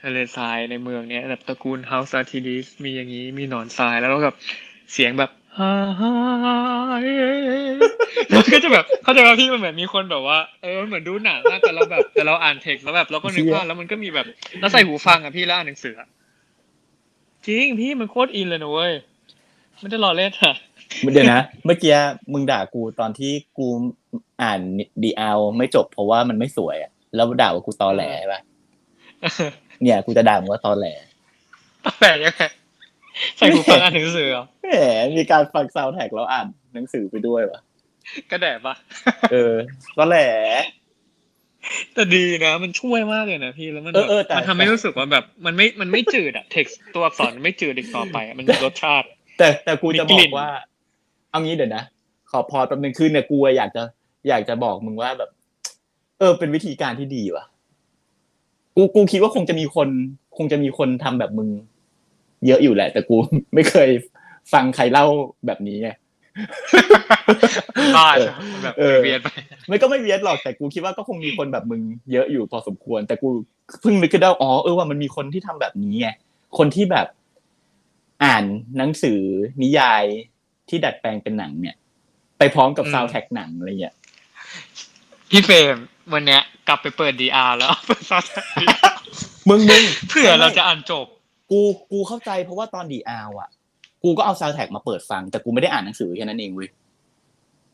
[0.03, 4.37] ทะเลทรายในเมืองเนี้ยแบบตระกูล House Atreides มีอย่างนี้มีหนอนทรายแล้วก็แบบ
[4.93, 6.15] เสียงแบบฮ่าฮ่า
[8.31, 14.27] แล้วก็จะแบบเข้าใจว่าพี่มันเหมือนมีคนแบบว่า เออเหมือนดูหนังอะแต่เราแบบแต่เราอ่านเทคแล้วแบบเราก็นึกว่าแล้วมันก็มีแบบ
[14.61, 16.09] แล้วใส่หูฟังอะพี่แล้วอ่านหนังสืออะ
[17.49, 18.93] จริงพี่มันโคตรอินเลยนะเว้ย
[19.79, 20.55] ไม่ได้ล้อเล่นอะ
[21.13, 21.97] เดี๋ยวนะ เมื่อกี้
[22.33, 23.67] มึงด่ากูตอนที่กู
[24.43, 24.61] อ่าน
[25.03, 28.41] ดีเอาไม่จบเพราะว่ามันไม่สวยอะแล้วด่าว่ากูตอแหลใช่ปะ
[29.83, 30.87] เนี่ยกูจะด่ามึงว่าตอแหล
[32.01, 32.43] แปลกยังไง
[33.37, 34.69] ใส่หูฟังอ่านหนังสือเหรอแหม
[35.17, 37.61] มีการฟังซาวด์แท็กแล้วอ่านหนังสือไปด้วยวะ
[38.31, 38.75] กระแดะปะ
[39.33, 39.55] เออ
[39.97, 40.19] ตอแหล
[41.95, 49.07] แต่ดีนะมันช่วยมากเลยนะพี่แล้วมันเออแบบเออแต่ มันทำให้รู้สึกว่าแบบมันไม่มันไม่จืดอะเท็กซ์ตัวอักษรมันไม่จืดอีกต่อไปอะมันมีรสชาติ
[49.39, 50.49] แต่แต่กูจะมีบกลิ่อกน ว่า
[51.31, 51.85] เอางี้เดี๋ยวนะ
[52.31, 53.83] ขอพอแป๊บนึงคือเนี่ยกูอะอยากจะ
[54.29, 55.31] อยากจะบอกมึงว่าแบบ
[56.19, 57.45] เออ เป็นวิธีการที่ดีว่ะ
[58.77, 59.89] กูกูคิดว่าคงจะมีคน
[60.37, 61.49] คงจะมีคนทำแบบมึง
[62.47, 63.17] เยอะอยู่แหละ แต่กู
[63.55, 63.89] ไม่เคย
[64.53, 65.07] ฟังใครเล่า
[65.47, 65.91] แบบนี้ไง
[67.97, 69.29] บ้าใช่ไหมมันแบบเออเวียนไป
[69.69, 73.29] ไม่ก็ไม่เวียดหรอกแต่กูคิดว่าก็คงมีคนแบบมึงเยอะอยู่พอสมควร แต่กู
[73.81, 76.09] เพิ่งนึกขึ้นได้ว่าอ๋อเออว่ามันมีคนที่ทำแบบนี้ไง
[76.59, 77.07] คนที่แบบ
[78.25, 78.45] อ่าน
[78.79, 79.21] หนังสือ
[79.63, 80.05] นิยาย
[80.69, 81.77] ที่ดัดแปลงเป็นหนังเนี่ย
[82.39, 83.95] ไปพร้อมกับซาวด์แท็กหนังอะไรเงี้ย
[85.31, 85.77] พี่เฟรม
[86.13, 88.45] วันเนี้ย กลับไปเปิด The Hours แล้วเปิดซาวด์แทร็ก
[89.49, 91.07] มึงมึงเผื่อเราจะอ่านจบ
[91.51, 91.61] กู
[91.93, 93.49] กูเข้าใจเพราะว่าตอนดีอาวอะ
[94.03, 96.69] กูก็เอาซาวด์แท็กมาเปิดฟัง แต่กูไม่ได้อ่านหนังสือแค่นั้นเองเว้ย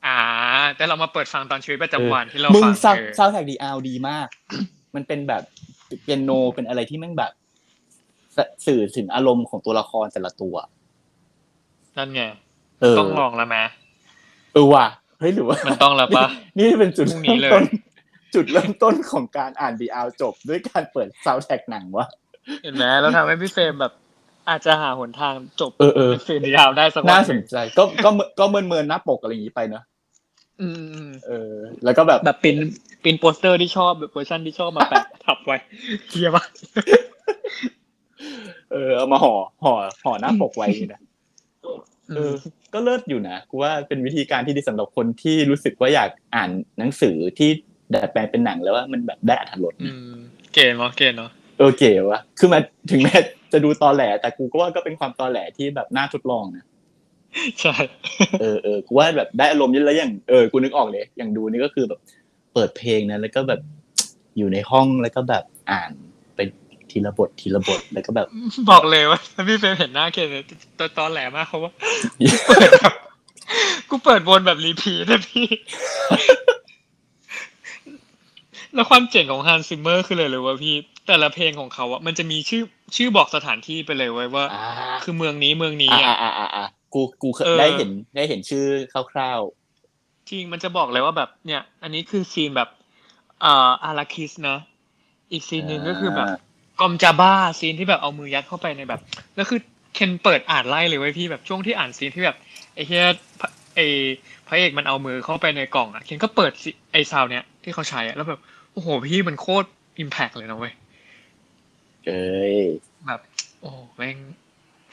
[0.07, 0.19] อ่า
[0.77, 4.29] แต่เรามาเปิดฟังตอนชีวิตประจำวันที่เรามึงฟัง sound เออซาวด์แท็กดีอาวดีมาก
[4.95, 5.43] มันเป็นแบบ
[6.03, 7.33] เปียโนเป็นอะไรที่แม่งแบบ
[8.37, 10.55] สสื่อถึงอารมณ์ของตัวละครแต่ละตัว
[11.97, 12.23] นั่นไง
[12.81, 13.57] เออต้องลองแล้วไหม
[14.53, 14.87] เออว่ะ
[15.19, 17.65] เฮ้ยหรือว่ามันต้องแล้วปะนี่นี่เป็นจุดพรุ่งนี้เริ่มเลยต้น
[18.35, 22.07] จุดเริ่มต้นของการอ่าน The Hours จบด้วยการเปิดซาวด์แท็กหนังวะ
[22.63, 23.93] เห็นไหมเราทำให้พี่เฟรมแบบ
[24.49, 29.85] อาจจะหาหนทางจบเออเออเป็นสื่อ The Hours ได้สักวันหนึ่ง น่าสนใจ ก็ก็ก็เมินเมินๆหน้าปกอะไรอย่างนี้ไปเนอะ
[30.61, 31.53] อืมอืมเออ
[31.85, 32.57] แล้วก็แบบแบบ print
[33.05, 35.57] print โปสเตอร์ที่ชอบแบบเวอร์ชันที่ชอบมาแปะทับไว้
[36.09, 36.45] เทียบะ
[38.73, 39.73] เออเอามาห่อห่อ
[40.05, 41.01] ห่อหน้าปกไว้นี่นะ
[42.17, 42.35] เออ
[42.75, 47.51] ก็เลิศอยู่นะกูว่าเป็นวิธีการที่ดีสำหรับคนที่รู้สึกว่าอยากอ่านหนังสือที่
[47.93, 50.15] ดัดแปลงเป็นหนังแล้วว่ามันแบบได้อรรถรสนะ อืม
[50.53, 52.59] เก๋เนาะเก๋เนาะ เออเก๋วะคือมา
[52.91, 53.15] ถึงแม้
[53.53, 56.65] จะดูตอแหล แต่กูก็ว่าก็เป็นความตอแหลที่แบบน่าทดลองนะ
[57.61, 57.75] ใช่
[58.41, 62.01] เออเออกูว่าแบบได้อารมณ์เยอะแล้วอย่างเออกูนึกออกเลยอย่าง Dune นี่ก็คือแบบ
[62.55, 63.61] เปิดเพลงนะแล้วก็แบบ
[64.39, 65.91] อยู่ในห้องแล้วก็แบบอ่าน
[66.35, 66.41] ไป
[66.91, 68.27] ทีละบททีละบทแล้วก็แบบ
[68.71, 70.45] บอกเลยว่าถ้าพี่เฟรมเห็นหน้าเก๋เนี่ย
[70.79, 71.73] ตอนตอนแหลมากเขาว่า
[72.47, 72.95] เปิดแบบ
[73.89, 75.47] กูเปิดวนแบบ repeat นะพี่
[78.75, 80.75] แล้วความเจ๋งของ Hans Zimmer คือเลยเลยว่าพี่
[81.07, 82.63] แต่ละเพลงของเขาอะมันจะมีชื่อ
[82.97, 84.71] ชื่อบอกสถานที่ไปเลยไว้ยว่าอ่า
[85.05, 89.41] คือเมืองนี้เมืองนี้อ่าอะอ่าอ่าอ่ากูกูเคยเออได้เห็นได้เห็นชื่อคร่าว
[90.31, 92.69] จริงมันจะบอกเลยว่าแบบเนี่ย อันนี้คือ scene แบบ
[93.41, 94.59] เอ่อ Arrakis นะ
[95.33, 96.29] อีก scene หนึ่งก็คือแบบ
[96.81, 99.01] Gom Jabbar scene ที่แบบเอามือยัดเข้าไปในแบบ
[99.37, 99.61] แล้วคือ
[99.95, 102.37] เคนเปิดอ่านไล่เลยเว้ยพี่แบบช่วงที่อ่าน scene ที่แบบ
[102.75, 103.07] ไอ้เฮีย
[103.41, 103.87] พระไอ้
[104.47, 108.41] พระเอกมันเอามือเข้าไปในกล่องอะเคนก็เปิดซิไอ้ซาวเนี้ยที่เขาใช้อะแล้วแบบ
[108.73, 109.67] โอ้โหพี่มันโคตร
[109.99, 110.84] impact เลยนะเว้ยๆ
[112.07, 112.57] เอ้ย
[113.07, 113.21] แบบ
[113.61, 114.17] โอ้แม่ง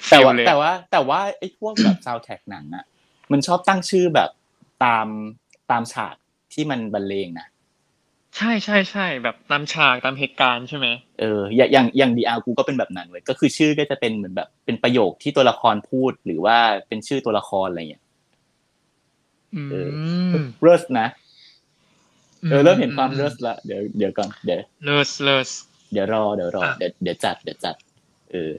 [0.10, 2.86] แต่ว่า feel เลยแต่ว่า แต่ว่าไอ้พวกแบบซาวแท็กหนังอะ
[3.32, 4.30] มันชอบตั้งชื่อแบบ
[4.84, 5.08] ตาม
[5.72, 6.16] ตามฉาก
[6.54, 7.48] ที่มันบรรเลงนะ
[8.38, 10.88] ใช่ใช่ใช่แบบตามฉากตามเหตุการณ์ใช่ไหม
[11.20, 18.04] เอออย่างอย่างอย่างดีอากูก็เป็นแบบนั้นเว้ยก็คือชื่อก็จะเป็นเหมือนแบบเป็นประโยคที่ตัวละครพูดหรือว่าเป็นชื่อตัวละครอะไรอย่างเงี้ย
[19.56, 19.76] อืเอ
[20.44, 21.08] มเริสนะ
[22.50, 25.50] เออเริ่มเห็นความเริสละเดี๋ยวเดี๋ยวก่อนเดี๋ยวเลิศเลิศ
[25.92, 27.76] เดี๋ยวรอเดี๋ยวรออะเดี๋ยวเดี๋ยวจัดเดี๋ยวจัด
[28.32, 28.52] เออ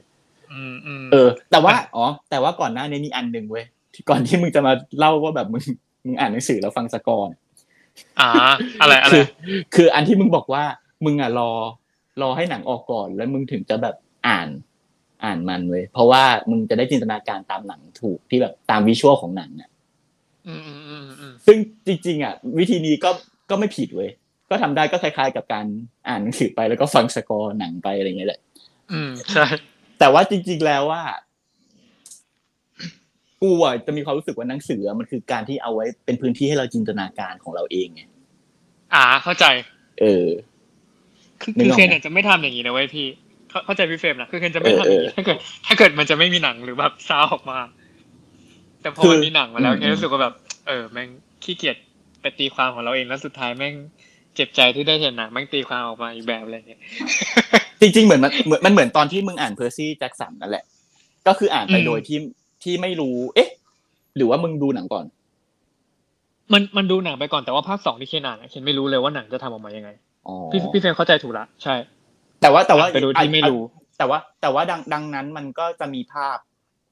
[0.53, 5.63] อืมอืมเออ แต่ว่าอ๋อแต่ว่าก่อนหน้านี้มีอันหนึ่งเว้ยที่ก่อนที่มึงจะมาเล่าว่าแบบมึง
[6.05, 7.41] มึงอ่านหนังสือแล้วฟังสกอร์เนี่ย
[8.19, 8.29] อ่า
[8.81, 9.23] อะไรอะไรคือ
[9.75, 10.63] คืออันที่มึงบอกว่า
[11.05, 11.51] มึงอะรอ
[12.21, 13.95] รอให้หนังออกก่อน แล้วมึงถึงจะแบบ
[14.27, 14.47] อ่าน
[15.23, 19.69] อ่านมันเว้ยเพราะว่ามึงจะได้จินตนาการตามหนังถูกที่แบบตามวิชวลของหนังอะ
[20.47, 23.09] อืมอืมอืมอืมซึ่งจริงๆอะ วิธีนี้ก็
[23.49, 24.09] ก็ไม่ผิดเว้ย
[24.53, 25.65] ก็ทำได้ก็คล้ายๆ กับการ
[26.07, 28.39] อ่านหนังสือไปแล้วก็ฟังสกอร์หนังไปอะไรอย่างเงี้ยแหละ
[28.91, 29.45] อืมใช่
[29.99, 31.03] แต่ว่าจริง ๆแล้วว่า
[33.41, 38.01] กูอะจะมีความรู้สึกว่าหนังสืออะมันคือการที่เอาไว้เป็นพื้นที่ให้เราจินตนาการของเราเองไง
[38.93, 39.45] อ่า เข้าใจ
[39.99, 40.27] เออ
[41.41, 43.05] คือนึกคือออกไหมเคนเนี่ยจะไม่ทำอย่างนี้นะเว้ยพี่
[43.49, 45.37] เข้าเข้าใจพี่เฟรมนะคือเคนจะไม่ทำอย่างนี้เออถ้าเกิด
[45.67, 47.59] ถ้าเกิดมันจะไม่มีหนังหรือแบบซาวออกมา
[48.81, 50.33] แต่พอคือมันมีหนังมาแล้วอืมเคนรู้สึกว่าแบบ
[50.67, 51.09] เออแม่ง
[51.43, 51.77] ขี้เกียจ
[52.21, 53.75] ไปตีความของเราเองแล้วสุดท้ายแม่ง
[54.35, 56.81] เจ็บใจที่ได้เห็นหนังแม่งตีความออกมาอีกแบบอะไรเงี้ย
[57.81, 60.63] จริงๆเหมือนมันเหมือนมันเหมือนตอนที่มึงอ่านเพอร์ซี่แจ็คสันนั่นแหละ
[61.27, 62.19] ก็คืออ่านไปอืมโดยที่
[62.63, 63.49] ที่ไม่รู้ เอ๊ะ
[64.15, 65.05] หรือว่ามึงดูหนังก่อน
[66.53, 69.89] มันมันดูหนังไปก่อนแต่ว่าภาคสองที่เคนอ่านอะเคนไม่รู้เลยว่าหนังจะทำออกมายังไง
[70.27, 71.75] อ๋อพี่พี่เฟรมเข้าใจถูกละใช่
[72.41, 73.61] แต่ว่าแต่ว่าอ่านไปโดยที่ไม่รู้
[73.97, 76.37] แต่ว่า แต่ว่าดังดังนั้นมันก็จะมีภาพ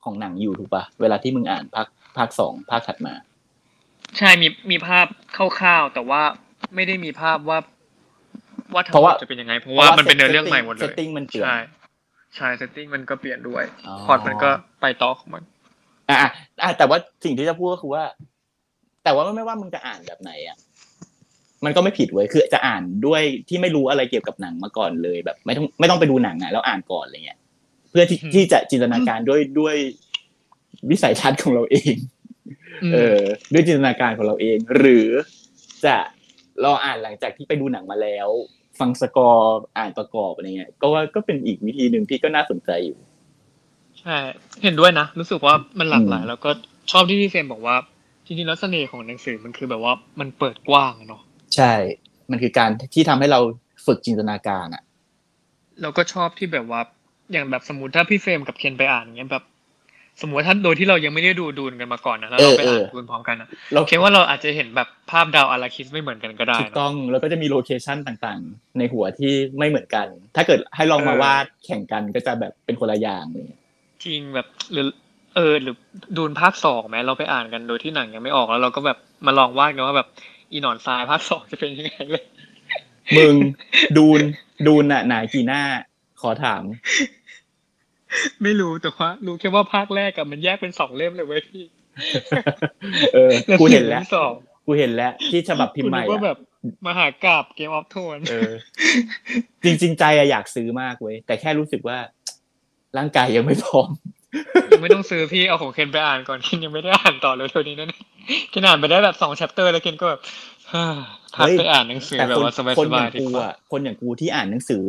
[0.03, 3.13] ของหนังอยู่ถูกปะเวลาที่มึงอ่านภาคภาคสองภาคถัดมา
[4.17, 6.21] ใช่มีมีภาพคร่าวๆแต่ว่า
[6.75, 7.59] ไม่ได้มีภาพว่า
[8.73, 11.57] ว่าทั้งเพราะหมว่าดจะเป็นยังไง เพราะว่ามันเป็นเนื้อเรื่องใหม่หมดเลย setting มันเปลี่ยนใช่
[12.35, 14.49] ใช่ setting มันก็เปลี่ยนด้วยอ๋อพอร์ตมันก็
[14.81, 15.43] ไปต่อของมัน
[16.09, 16.29] อะอะ
[16.63, 18.03] อะแต่ว่าสิ่งที่จะพูดก็คือว่า
[19.03, 20.57] แต่ว่าไม่ว่ามึงจะอ่านแบบไหนอะ
[21.65, 27.39] มันก็ไม่ผิดเว้ยคือจะอ่านด้วยที่ไม่รู้อะไรเกี่ยวกับหนังมาก่อนเลยแบบ ไม่ต้องไม่ต้องไปดูหนังอะแล้วอ่านก่อนอะไรเงี้ย
[27.89, 29.75] เพื่อที่อืมที่จะจินตนาการด้วยด้วย
[30.89, 31.93] วิสัยทัศน์ของเราเอง
[32.91, 33.21] มเออ
[33.53, 35.09] ด้วยจินตนาการของเราเอง หรือ
[35.85, 35.95] จะ
[36.63, 38.29] รออ่านหลังจากที่ไปดูหนังมาแล้ว
[38.79, 42.97] ฟังสกอร์อ่านประกอบอะไรเงี้ยก็ว่าก็เป็นอีกวิธีหนึ่งที่ก็น่าสนใจอยู่
[44.01, 44.17] ใช่
[44.63, 46.51] เห็นด้วยนะ รู้สึกว่ามันหลากหลายอืมแล้วก็
[46.91, 47.75] ชอบที่พี่เฟรมบอกว่า
[48.25, 51.21] จริงๆแล้วเสน่ห์ของหนังสือมันคือแบบว่ามันเปิดกว้างอะเนาะ
[51.55, 51.73] ใช่
[52.31, 53.39] มันคือการที่ทำให้เรา
[53.85, 54.83] ฝึกจินตนาการอะ
[55.81, 56.81] แล้วก็ชอบที่แบบว่า
[57.31, 59.43] อย่างแบบสมมติถ้าพี่เฟรมกับเคนไปอ่านอย่างเงี้ยแบบ
[60.21, 73.59] สมมติว่าถ้าโดยที่เรายังไม่ได้ดู Dune กันมาก่อนนะแล้วเราไปอ่านเออเออ Dune พร้อมกันนะเราเคนว่าเราอาจจะเห็นแบบภาพดาว Arrakis ไม่เหมือนกันก็ได้ถูกนะต้องแล้วก็จะมี location ต่างๆ ในหัวที่ไม่เหมือนกัน ถ้าเกิดให้ลองมาเออวาดแข่งกันก็จะแบบเป็นคนละอย่างอะไรเลย
[74.05, 74.87] จริงแบบหรือ
[75.35, 75.75] เออหรือ
[76.17, 80.07] ดูนภาคสองไหมเราไปอ่านกันโดยที่หนังยังไม่ออกแล้ว เราก็แบบมาลองวาดกันว่าแบบ
[80.51, 82.25] อีหนอนทรายภาคสองจะเป็นยังไงเลย
[83.17, 83.35] มึง
[83.97, 84.19] ดูน
[84.67, 85.61] ดูนน่ะหนากี่หน้า
[86.21, 86.63] ขอถาม
[88.43, 91.63] ไม่รู้แต่ว่ารู้แค่ว่าภาคแรกกับมันแยกเป็นสองเล่มเลยเว้ยพี่
[93.13, 94.33] เออ กูเห็นแล้วล่มสอง
[94.65, 96.37] กูเห็นแล้ว ที่ฉบับพิมพ์ใหม่กูนึกว่าแบอะบ
[96.87, 98.51] มหากราบเกมออฟโทนเออ
[99.63, 101.97] จริง ๆ ใจอะอยากซื้อมากเว้ย แต่แค่รู้สึกว่า
[102.97, 103.89] ร่างกายยังไม่พร้อม
[104.71, 107.91] ยังไม่ต้องซื้อพี่เอาของเคนไปอ่านก่อนเคนยังไม่ได้อ่านต่อเลยเท่านี้นั่น
[108.49, 110.21] เคนอ่านไปได้แบบสอง chapter แล้วเคนก็แบบ
[110.73, 110.85] ฮ่า
[111.35, 114.81] พักเฮ้ยไปอ่านหนังสือแต่แบบคนว่าสบายคนๆอย่างดีกูกว่าอะคนอย่างกูที่อ่านหนังสือ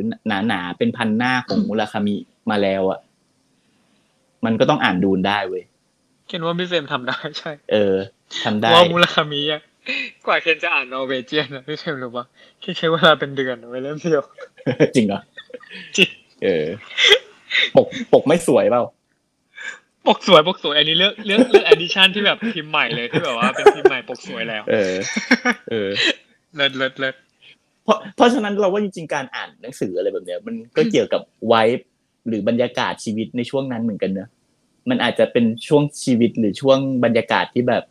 [0.48, 2.16] หนาๆเป็นพันหน้าของมุราคามิ
[2.50, 2.98] มาแล้วอะ
[4.44, 5.64] มันก็ต้องอ่านดูนได้เว้ย
[6.26, 7.96] เคนว่าพี่เฟรมทำได้ใช่ เออ
[8.44, 9.62] ทำได้ว่ามูลคามิอะ
[10.26, 12.26] กว่าเคนจะอ่าน Norwegian นะพี่เฟรมรู้ปะ
[12.61, 14.22] เคนใช้เวลาเป็นเดือนไว้เล่มเดียว
[14.94, 15.20] จริงเหรอ
[15.96, 16.09] จริง
[16.44, 16.66] เออ
[17.76, 18.83] ปกปกไม่สวยเปล่า
[20.07, 24.94] ปกสวยปกสวยอันนี้เลือกเลือกเลือก edition ที่แบบพิมพ์ใหม่เลยที่แบบว่าเป็นพิมพ์ใหม่ปกสวยแล้ว เออ
[25.70, 25.88] เออ
[26.55, 27.14] เลิศเลิศเลิศ
[27.85, 31.87] เพราะเพราะฉะนั้นเราว่าจริงๆการอ่านหนังสืออะไรแบบเนี้ย มันก็เกี่ยวกับ vibe
[32.28, 34.28] หรือบรรยากาศชีวิตในช่วงนั้นเหมือนกันเนอะ
[34.90, 37.85] มันอาจจะเป็นช่วงชีวิตหรือช่วงบรรยากาศที่แบบ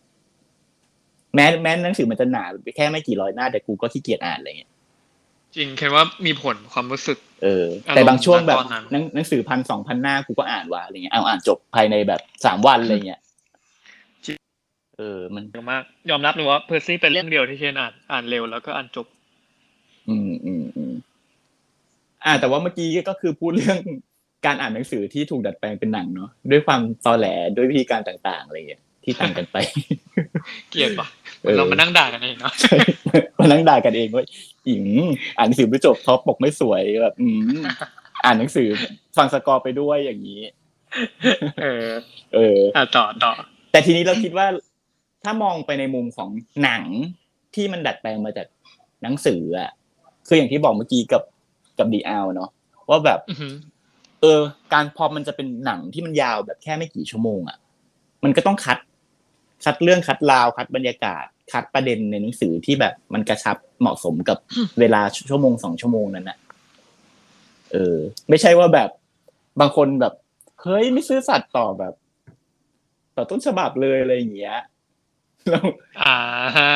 [1.36, 2.44] แม้แม้หนังสือมันจะหนา
[2.76, 4.72] แค่ไม่กี่ร้อยหน้าแต่กูก็ขี้เกียจอ่านอะไรเงี้ย
[5.56, 13.20] จริงเคนว่ามีผลความรู้สึก เอออารมณ์แต่บางช่วงแบบตอนนั้นหนังหนังสือพันสองพันหน้ากูก็อ่านว่ะอะไรเงี้ยเอาอ่านจบภายในแบบสามวันอะไรเงี้ย
[14.98, 19.08] เออ มันเยอะมากยอมรับเลยว่าเพอร์ซี่เป็นเรื่องเดียวที่เคนอ่านอ่านเร็วแล้วก็อ่านจบ
[20.10, 20.94] อืมอืมอืม
[22.26, 23.80] อ่า แต่ว่าเมื่อกี้ก็คือพูดเรื่อง
[24.46, 29.58] การอ่านหนังสือที่ถูกดัดแปลงเป็นหนังเนาะด้วยความตอแหลด้วยวิธีการต่างๆอะไรเงี้ยที่ต่างกันไป
[30.70, 31.08] เกลียดปะ
[31.42, 32.76] เออเรามานั่งด่ากันเองเนาะใช่
[33.40, 34.26] มานั่งด่ากันเองว่า
[34.68, 34.86] อิง
[35.38, 37.62] อ่านหนังสือไม่จบท็อปปกไม่สวยแบบอืม
[38.26, 38.68] อ่านหนังสือ
[39.18, 40.42] ฟังสกอร์ไปด้วยอย่างนี้
[41.62, 41.88] เออ
[42.36, 43.32] เอออะต่อต่อ
[43.72, 44.48] แต่ทีนี้เราคิดว่า
[45.24, 46.30] ถ้ามองไปในมุมของ
[46.64, 46.84] หนัง
[47.56, 48.48] ที่มันดัดแปลงมาจาก
[49.04, 49.72] หนังสืออะ
[50.28, 51.24] คืออย่างที่บอกเมื่อกี้กับ
[51.78, 52.50] กับดีอาเนาะ
[52.90, 53.54] ว่าแบบอือหือ
[54.22, 54.42] เออ
[54.74, 57.58] การพอมันจะเป็นหนังที่มันยาวแบบแค่ไม่กี่ชั่วโมงอะ
[58.24, 58.78] มันก็ต้องคัด
[59.64, 64.38] คัดเรื่องคัดราวคัดบรรยากาศ คัดประเด็นในหนังสือที่แบบมันกระชับเหมาะสมกับ
[64.80, 66.38] เวลาชั่วโมงสองชั่วโมงนั้นนะ
[67.72, 67.98] เออ
[68.30, 68.90] ไม่ใช่ว่าแบบ
[69.60, 70.14] บางคนแบบ
[70.62, 71.94] เฮ้ยไม่ซื้อสัตว์ต่อแบบ
[73.16, 74.58] ต่อต้นฉบับเลยอะไรอย่างเงี้ย
[75.50, 75.64] แล้ว
[76.02, 76.18] อ่า
[76.58, 76.74] ฮะ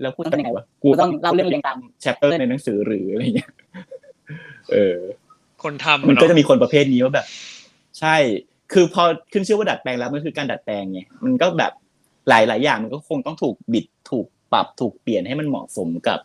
[0.00, 3.52] แล้วพูดยังไงวะกูต้องเล่าเรื่องเรียงตามแชปเตอร์ในหนังสือหรืออะไรเงี้ย
[4.72, 4.96] เออ
[5.64, 7.26] คนทำมันก็เนจะอะมีคนประเภทนี้ว่าแบบ
[8.00, 8.16] ใช่
[8.72, 11.72] คือพอขึ้นชื่อว่าดัดแปลงแล้วมันคือการดัดแปลงไงมันก็แบบ
[12.28, 16.18] หลายหลายๆอย่างมันก็คงต้องถูกบิดถูกปรับถูกเปลี่ยนให้มันเหมาะสมกับ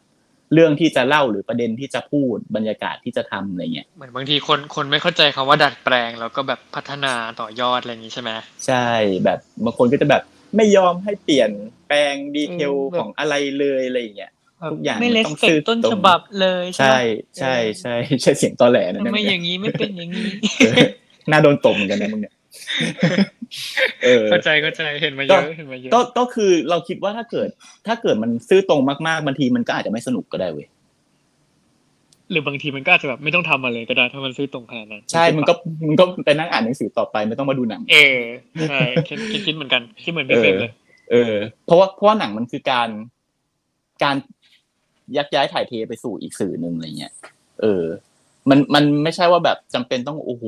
[0.53, 8.31] เรื่องที่จะเล่าหรือประเด็นที่จะพูดบรรยากาศที่จะทำอะไรเงี้ยเหมือนบางทีคนคนไม่เข้าใจคำว่าดัดแปลงแล้วก็แบบพัฒนาต่อยอดอะไรอย่างนี้ใช่ไหม
[8.65, 8.87] ใช่
[9.23, 10.23] แบบบางคนก็จะแบบ
[10.55, 11.51] ไม่ยอมให้เปลี่ยน
[11.87, 14.31] แปลงดีเทลอืมแบบของอะไรเลยอะไรอย่างเงี้ย
[14.71, 16.97] ทุกอย่างไม่มันเลต้องสเปซื่กอต้นตรงฉบับเลยใช่ไหม
[17.39, 20.75] ใช่ใช่ใช่เสียงตอแหลนะทำเนี่ยไมอย่างนี้ไม่เป็นอย่างนี้เออ
[21.31, 22.33] น่าโดนตบเหมือนกันนะมึงเนี่ย
[24.03, 27.49] เออเข้าใจเข้าใจเห็นมาเยอะเห็นมาเยอะก็ก็คือเราคิดว่าถ้าเกิด
[27.87, 30.67] ถ้าเกิดมันซื่อตรงมากๆบางทีมันก็อาจจะไม่สนุกก็ได้เว้ย
[32.31, 35.53] หรือบางทีมันก็อาจจะแบบไม่ต้องทำอะไรก็ได้ถ้ามันซื่อตรงขนาดนั้นใช่ มันก็
[35.87, 38.21] มันก็ไปนั่งอ่านหนังสือต่อไปไม่ต้องมาดูหนัง เออ
[38.69, 40.71] ใช่คิดคิดคิดเหมือนกันคิดเหมือนพี่เฟรมเลย
[41.11, 42.89] เออ เพราะว่าเพราะว่าหนังมันคือการ
[44.03, 44.15] การ
[45.17, 47.13] ยักย้ายถ่ายเทไปสู่อีกสื่อหนึ่งอะไรเงี้ย
[47.61, 47.83] เออ
[48.49, 50.45] มันมันไม่ใช่ว่าแบบจำเป็นต้องโอ้โห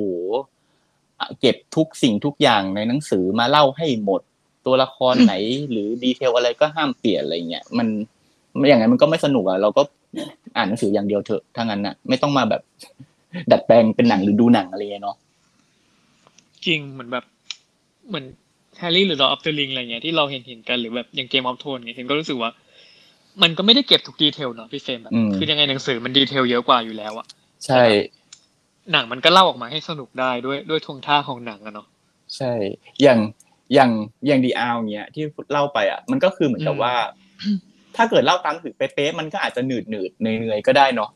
[1.40, 4.22] เก็บทุกสิ่งทุกอย่างในหนังสือมาเล่าให้หมด
[4.66, 5.34] ตัวละครไหน
[5.72, 7.88] หรือ detail อะไรก็ห้ามเปลี่ยนอะไรเงี้ยมัน
[8.70, 9.82] อย่างนั้นมันก็ไม่สนุกอะเราก็
[10.58, 12.62] อ่านหนังสืออย่างเดียวเถอะถ้างั้นน่ะ ไม่ต้องมาแบบ
[13.52, 15.18] ดัดแปลงเป็นหนังหรือดูหนังอะไรเนาะ
[16.66, 17.26] จริงเหมือนแบบ
[18.08, 18.26] เหมือน
[18.78, 22.52] แฮร์รี่หรือ Lord of the Rings อะไรเงี้ยที่เราเห็นเห็นกันหรือแบบอย่าง Game of Thrones เงี้ยเห็นก็รู้สึกว่า
[23.42, 27.26] มันก็ไม่ได้เก็บทุก detail เนาะพี่เฟรมแบบอืมคือยังไงหนังสือมัน detail เยอะกว่าอยู่แล้วอะ
[27.66, 27.84] ใช่
[28.92, 31.88] หนังมันก็เล่าออกมาให้สนุกได้ด้วยด้วยท่วงท่าของหนังอะเนาะ
[32.38, 32.54] ใช่
[33.02, 33.20] อย่าง
[33.74, 33.92] อย่าง
[34.28, 36.94] อย่างดีอาเนี้ยที่เล่าไปอะ มันก็คือเหมือนกับอืมว่า
[37.96, 41.10] ถ้าเกิดเล่าตามหนังสือเป๊ะๆมันก็อาจจะหนืดหนืดๆเหนื่อยๆก็ได้เนาะ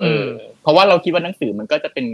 [0.00, 0.28] เออ
[0.62, 2.06] เพราะว่าเราคิดว่าหนังสือมันก็จะเป็น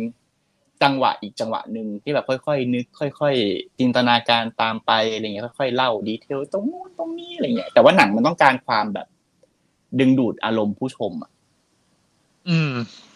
[0.83, 9.07] จังหวะอีกจังหวะหนึ่งที่แบบค่อย ๆ นึก ค่อย ๆ จินตนาการตามไปอะไรเงี้ยค่อยๆเล่าดีเทลตรงนู้นตรงนี้อะไรเงี้ยแต่ว่าหนังมันต้องการความแบบ
[10.01, 11.31] ดึงดูดอารมณ์ผู้ชมอะ
[12.49, 12.73] อืม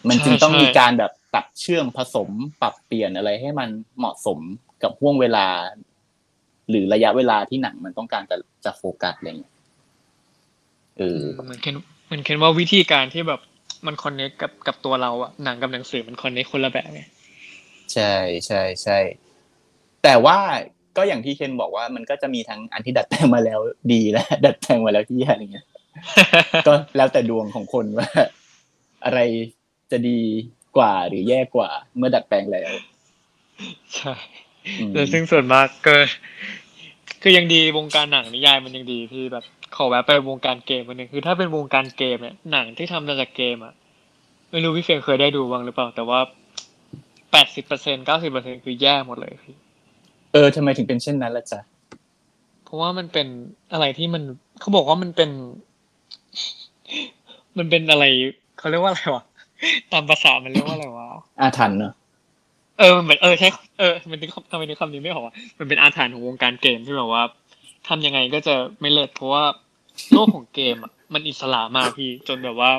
[0.09, 2.29] มันจึงต้องใช่มีการแบบตัดเชื่อมผสม
[2.61, 4.39] ปรับเปลี่ยนอะไรให้มันเหมาะสม
[4.83, 5.47] กับห่วงเวลา
[6.69, 9.53] หรือระยะเวลาที่หนังมันต้องการจะจะโฟกัสอะไรเงี้ย
[10.97, 13.39] เออเหมือนเคนเหมือนเคนว่าวิธีการที่แบบ
[13.85, 17.03] มันคอนเนคกับกับตัวเราอะหนังกับหนังสือมันคอนเนคคนละแบบไง
[17.93, 18.13] ใช่
[18.47, 18.99] ใช่ใช่
[20.03, 20.37] แต่ว่า
[20.97, 23.59] ก็อย่างที่เคนบอกว่ามันก็จะมีทั้งอันที่ดัดแปลงมาแล้ว
[23.93, 25.65] ดีและดัดแปลงมาแล้วที่แย่อะไรเงี้ย
[26.67, 28.09] ก็แล้วแต่ดวงของคนว่า
[29.05, 29.19] อะไร
[29.91, 30.19] จะดี
[30.77, 32.71] กว่าหรือแย่กว่า เมื่อดัดแปลงแล้ว
[33.95, 34.13] ใช่
[34.79, 35.95] อืมแต่ซึ่งส่วนมากก็
[37.21, 39.43] คือยังดีวงการหนังนิยายมันยังดีที่แบบ
[39.75, 43.73] ขอแวะไปวงการเกมมันหนึ่งคือถ้าเป็นวงการเกมเนี่ยหนังที่ทำมาจากเกมอะ
[44.51, 46.19] ไม่รู้พี่เฟรมเคยได้ดูบ้างหรือเปล่า แต่ว่า
[47.31, 49.55] แปดสิบเปอร์เซ็นเก้าสิบเปอร์เซ็นคือแย่หมดเลยพี่
[50.33, 51.59] เออทำไมถึงเป็นเช่นนั้นล่ะจ๊ะ
[52.63, 53.27] เพราะว่ามันเป็น
[53.73, 54.23] อะไรที่มัน
[54.59, 55.29] เขาบอกว่ามันเป็น
[57.57, 58.05] มันเป็นอะไร
[58.57, 59.23] เขาเรียกว่าอะไรวะ
[59.91, 61.07] ตามภาษามันเรียกว่าอะไรวะ
[61.41, 61.93] อาถรรพ์เนอะ
[62.79, 63.47] เออมันเหมือนเออใช่
[63.79, 67.23] เออมันนึกทำไมนึกคำนี้ไม่ออกวะมันเป็นอาถรรพ์ของวงการเกมที่แบบว่า
[67.87, 69.43] ทำยังไงก็จะไม่เลิศเพราะว่า
[70.13, 72.71] โลกของเกมอะมันอิสระมากพี่จนแบบว่า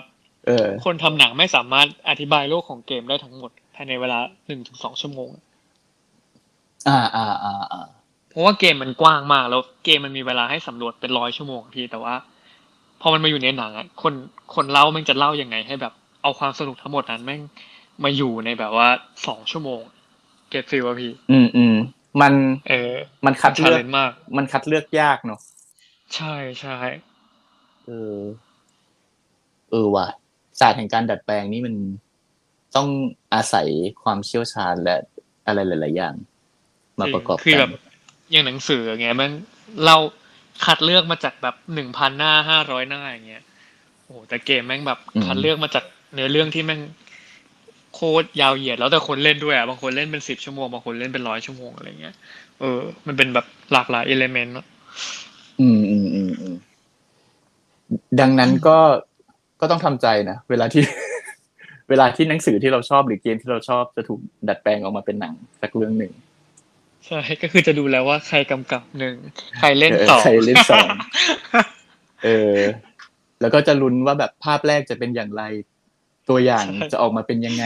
[0.46, 5.30] เออ คนทำหนังไม่สามารถอธิบายโลกของเกมได้ทั้งหมด ภายในเวลาหนึ่งถึงสองชั่วโมง
[6.88, 7.86] อ่าอ่าอ่าอ่า
[8.28, 12.14] เพราะว่าเกมมันกว้างมากแล้วเกมมันมีเวลาให้สำรวจเป็นร้อยชั่วโมงพี่แต่ว่า
[13.00, 14.14] พอมันมาอยู่ในหนังอะคน
[14.54, 17.40] คนเล่าแม่งจะเล่ายังไง ให้แบบเอาความสนุกทั้งหมดนั้นแม่ง
[18.04, 18.88] มาอยู่ในแบบว่า
[19.26, 19.80] สองชั่วโมง
[20.50, 21.74] เก็ตฟิลว่าพี่ อืมอืม
[22.20, 22.32] มัน
[22.68, 22.92] เออ
[23.26, 25.40] มันคัดชาเลืเลอกนจ์มาก มันคัดเลือกยากเนาะ
[26.14, 26.76] ใช่ใช่
[27.86, 28.18] เออ
[29.70, 30.06] เออว่ะ
[30.60, 31.74] ศาสตร์แห่งการดัดแปลงนี่มัน
[32.76, 32.88] ต้อง
[33.34, 33.66] อาศัย
[34.02, 34.96] ความเชี่ยวชาญและ
[35.46, 36.14] อะไรหลาย ๆ อย่าง
[37.00, 37.82] มาประกอบคือกัแบนบ
[38.30, 39.30] อย่างหนังสืออย่างเงี้ยมัน
[39.86, 39.96] เรา
[40.64, 43.42] คัดเลือกมาจากแบบหนึ่งพันหน้าห้าร้อยหน้าอย่างเงี้ย
[44.02, 46.80] โอ้โหแต่เกมแม่งแบบคัดเลือกมาจากเนื้อเรื่องที่แม่ง
[47.94, 52.14] โคตรยาวเหยียดแล้วแต่คนเล่นด้วยอะบางคนเล่นเป็นสิบชั่วโมงบางคนเล่นเป็นร้อยชั่วโมงอะไรเงี้ย
[52.60, 54.54] เออ มันเป็นแบบหลากหลายเอลเมนต์
[55.60, 56.56] อืมอืมอืมอืม
[58.20, 58.78] ดังนั้นก็
[59.60, 60.82] ก็ต้องทำใจนะเวลาที่
[61.92, 66.12] เวลาที่หนังสือที่เราชอบหรือเกมที่เราชอบจะถูกดัดแปลงออกมาเป็นหนังสักเรื่องหนึ่ง
[67.06, 69.14] ใช่ก็คือจะดูแล้วว่าใครกำกับหนึ่ง
[69.58, 70.88] ใครเล่นเออต่อใครเล่นสอง
[72.24, 72.56] เออ
[73.40, 75.42] แล้วก็จะลุ้นว่าแบบภาพแรกจะเป็นอย่างไร
[76.28, 77.64] ตัวอย่างจะออกมาเป็นยังไง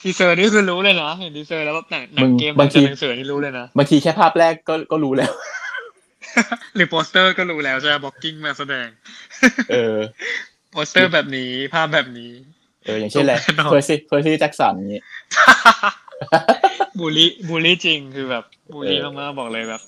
[0.00, 5.32] teaser นี่คือรู้เลยนะเห็น teaser แล้วแบบหนังหนัมึงงเกมบางทีหนังสือนี่รู้เลยนะบางทีแค่ภาพแรกก็ก็รู้แล้ว
[6.76, 8.88] หรือโปสเตอร์ก็รู้แล้วใช่ไหม blocking การแสดง
[9.70, 9.96] เออ
[10.70, 12.32] โปสเตอร์แบบนี้ภาพแบบนี้
[12.84, 15.02] เอออย่างเช่นอะไรแน่นอนเฟอร์ซี่เฟอร์ซี่แจ็คสันนี้
[16.98, 19.82] บูลลี่บูลลี่จริงคือแบบบูลลี่เออมากๆบอกเลยแบบ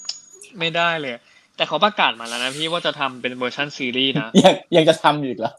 [0.58, 1.14] ไม่ได้เลย
[1.56, 5.52] แต่เขาประกาศมาแล้วนะพี่ว่าจะทำเป็นเวอร์ชันซีรีส์นะยังยังจะทำอยู่อีกเหรอ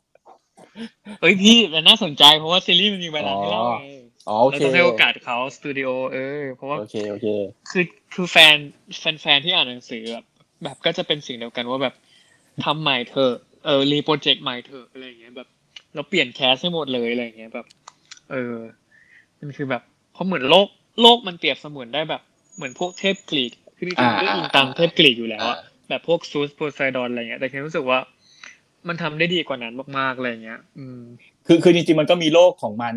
[1.21, 3.77] เอ้ยพี่มันน่าสนใจเพราะว่าซีรีส์มันมีเวลาให้เล่าไง
[4.29, 7.27] อ๋อโอเราเคต้องให้โอกาสเขาสตูดิโอเออเพราะว่าโอเคโอเค
[7.69, 8.55] คือคือแฟน
[8.99, 10.25] แฟนแฟนที่อ่านหนังสือแบบ
[10.63, 11.93] แบบก็จะเป็นสิ่งเดียวกันว่าแบบ
[12.63, 13.33] ทำใหม่เถอะ
[13.65, 15.47] เออรีโปรเจกต์ใหม่เถอะอะไรอย่างเงี้ยแบบ
[15.95, 17.65] เราเปลี่ยนแคสให้หมดเลยอะไรอย่างเงี้ยแบบ
[18.31, 18.55] เออ
[19.39, 19.81] มันคือแบบ
[20.13, 20.67] เพราะเหมือนโลก
[21.01, 22.21] โลกมันเปรียบเสมือนได้แบบ
[22.55, 25.57] เหมือนพวกเทพกรีกคือจริงๆมันก็อิงตามเทพกรีกอยู่แล้วอะ
[25.89, 27.99] แบบพวกซูสโพไซดอนอะไรเงี้ย แต่แค่รู้สึกว่า
[28.87, 31.01] มันทำได้ดีกว่านั้นมากๆอะไรเงี้ย อืม
[31.47, 32.95] คือคือจริงๆมันก็มีโลกของมัน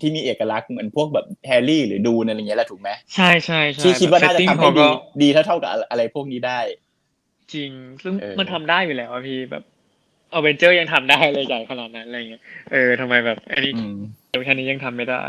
[0.00, 4.88] ที่มีเอกลักษณ์เหมือนพวกแบบแฮร์รี่หรือดูนอะไรเงี้ยแหละถูกไหมใช่ใช่ใช่ที่คิดว่าน่าจะแบบทำ setting ให้เขาดีก็
[5.22, 6.60] ดีเท่าเท่าๆกับอะไรพวกนี้ได้
[7.54, 7.70] จริง
[8.02, 9.64] ซึ่งเออมันทำได้อยู่แล้วอะพี่แบบ
[10.34, 12.42] อเวนเจอร์ยังทำได้เลยใหญ่ขนาดนั้นอะไรเงี้ย
[12.72, 13.96] เออทำไมแบบ อันนี้อืม
[14.30, 15.20] เวอร์ชันนี้ยังทำไม่ได้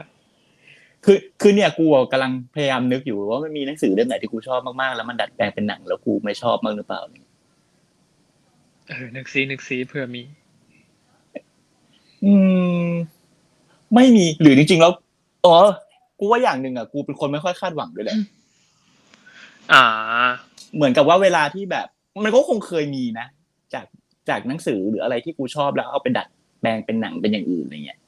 [1.06, 7.02] คือคือเนี่ยกูอะกำลังพยายามนึกอยู่ว่ามันมีหนังสือเล่มไหนที่กูชอบมากๆแล้วมันดัดแปลงเป็นหนังแล้วกูไม่ชอบมากหรือเปล่า
[8.88, 10.24] เออนึกซีนึกซีเผื่อมี
[12.26, 12.34] อื
[12.88, 12.92] ม
[13.96, 14.92] ไม่มีหรือจริงๆแล้ว
[15.46, 15.56] อ๋อ
[16.20, 18.18] กูว่าอย่างหนึ่งอะกูเป็นคนไม่ค่อยคาดหวังด้วยแหละ
[19.72, 19.84] อ่า
[20.76, 21.88] เหมือนกับว่าเวลาที่แบบ
[22.24, 23.28] มันก็คงเคยมีนะ
[23.74, 23.86] จาก
[24.30, 26.28] จากหนังสือหรืออะไรที่กูชอบแล้วเอาไปดัด
[26.62, 28.00] แปลงเป็นหนังเป็นอย่างอื่นอะไรเงี้ย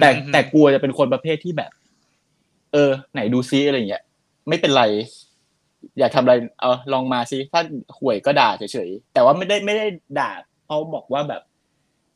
[0.00, 1.70] แต่แต่กลัวจะเป็นคนประเภทที่แบบ
[2.72, 4.02] เออ ไหนดูซิอะไรเงี้ย
[4.48, 4.84] ไม่เป็นไร
[5.98, 7.60] อยากทำอะไรเอาลองมาซิถ้า
[7.98, 9.86] ห่วยก็ด่าเฉยๆแต่ว่าไม่ได้ไม่ได้
[10.18, 10.30] ด่า
[10.64, 11.42] เพราะบอกว่าแบบ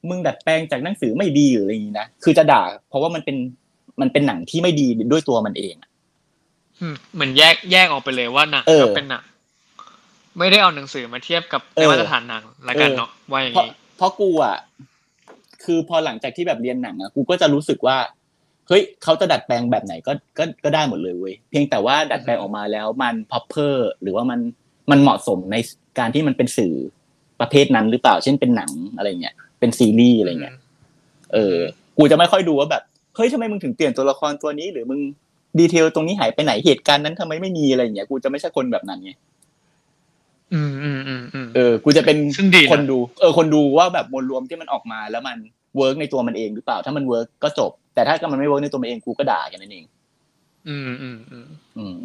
[0.09, 3.37] มึงดัดแปลงจากหนังสือไม่ดีหรืออะไรอย่างนี้นะคือจะด่า เพราะว่ามันเป็น
[4.00, 5.90] มันเป็นหนังที่ไม่ดีด้วยตัวมันเองอะ
[6.80, 9.22] อืมเหมือนแยกแยกออกไปเลยว่าหนังเออก็เป็นหนัง
[10.38, 14.57] ไม่ได้เอาหนังสือมาเทียบกับเออในมาตรฐานหนังละกันเนาะว่าอย่างเพราะนี้เพราะกูอะ
[15.64, 17.97] คือพอหลังจากที่แบบเรียนหนังอะกูก็จะรู้สึกว่า
[18.68, 24.40] เฮ้ยเขาจะดัดแปลงแบบไหนก็ก็ก็ได้หมดเลยเว้ยเพียงแต่ว่าดัดแปลงออกมาแล้วมันพอเพอร์หรือว่ามัน
[24.90, 25.57] มันเหมาะสมใน
[25.99, 26.75] การที่มันเป็นสื่อ
[27.40, 30.55] ประเภทนั้นหรือเปล่า เช่นเป็นหนังอะไรเงี้ยเป็นซีรีส์อะไรเงี้ย
[31.33, 31.57] เออ
[31.97, 32.83] กูจะไม่ค่อยดูว่าแบบ
[33.16, 35.01] เฮ้ยทำไมมึงถึงเปลี่ยนตัวละครตัวนี้ หรือมึง
[35.59, 39.12] detail ตรงนี้หายไปไหนเหตุการณ์นั้นทำไมไม่มีอะไรเงี้ยกูจะไม่ใช่คนแบบนั้นไง
[40.52, 45.37] อืมอืมอืมอืมเออ กูจะเป็นซึ่งดีนะคนดู เออ คนดูว่าแบบมวลรวมที่มันออกมาแล้วมัน
[45.77, 49.85] work ในตัวมันเองหรือเปล่า ถ้ามัน work ก็จบ แต่ถ้ามันไม่ work ในตัวมันเองกูก็ด่าแค่นั้นเอง
[50.68, 51.46] อืมอืมอืม
[51.78, 51.96] อืม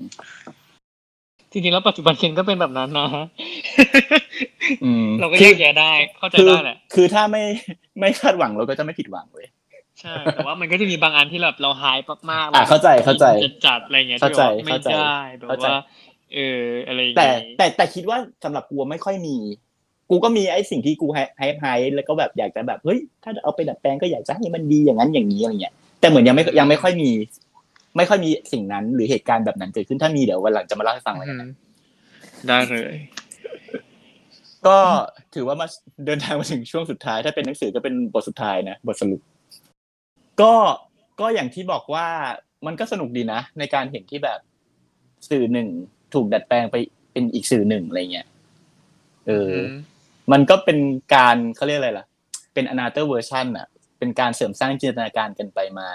[1.52, 3.08] จริงๆแล้วปัจจุบันเคนก็เป็นแบบนั้นนะ
[4.84, 7.44] อืมเราก็คืแยอกแยะได้เข้าใจคือได้แหละคือถ้าไม่
[8.00, 9.48] ไม่คาดหวังเราก็จะไม่ผิดหวังเว้ย
[10.02, 11.98] ใช่แต่ว่ามันก็จะมีบางอันที่แบบเราหาย
[12.32, 15.76] มากๆอะเข้าใจเข้าใจจะจัดอะไรเงี้ยเข้าใจที่แบบว่าไม่เข้าใจได้แบบเข้าใจว่า
[16.34, 19.36] เอออะไรอย่างแต่เงี้ยแต่แต่คิดว่าสำหรับกูไม่ค่อยมี
[20.10, 21.66] กูก็มีไอ้สิ่งที่กูไฮไฮไฮ
[21.96, 27.10] แล้วก็แบบอยากจะแบบเฮ้ยถ้าเอาไปดัดแปลงก็อยากจะให้มันดีอย่างนั้นอย่างนี้อะไรเงี้ยแต่เหมือนยังไม่ยังไม่ค่อยมี
[27.98, 31.44] ไม่ค่อยมีสิ่งนั้นหรือเหตุการณ์แบบนั้นเกิดขึ้นถ้ามีเดี๋ยววันหลังจะมาเล่าให้ฟังเลยอืม
[32.48, 32.96] ได้เลย
[34.68, 34.78] ก็
[35.36, 35.68] ถือว่ามา
[36.06, 39.22] เดินทางมาถึงช่วงสุดท้าย ถ้าเป็นหนังสือก็เป็นบทสุดท้ายนะบทสรุป
[40.42, 40.54] ก็
[41.20, 42.08] ก็อย่างที่บอกว่า
[42.66, 44.40] มันก็สนุกดีนะ ในการเห็นที่แบบ
[45.30, 45.68] สื่อหนึ่ง
[46.14, 46.76] ถูกดัดแปลงไป
[47.12, 48.28] เป็นอีกสื่อหนึ่งอะไรเงี้ย
[49.28, 49.68] เอออ
[50.32, 50.78] มันก็เป็น
[51.16, 52.06] การเขาเรียกอะไรล่ะ
[52.54, 53.68] เป็น another version อะ
[54.00, 55.90] เป็นการเสริมสร้างจินตนาการกันไปมา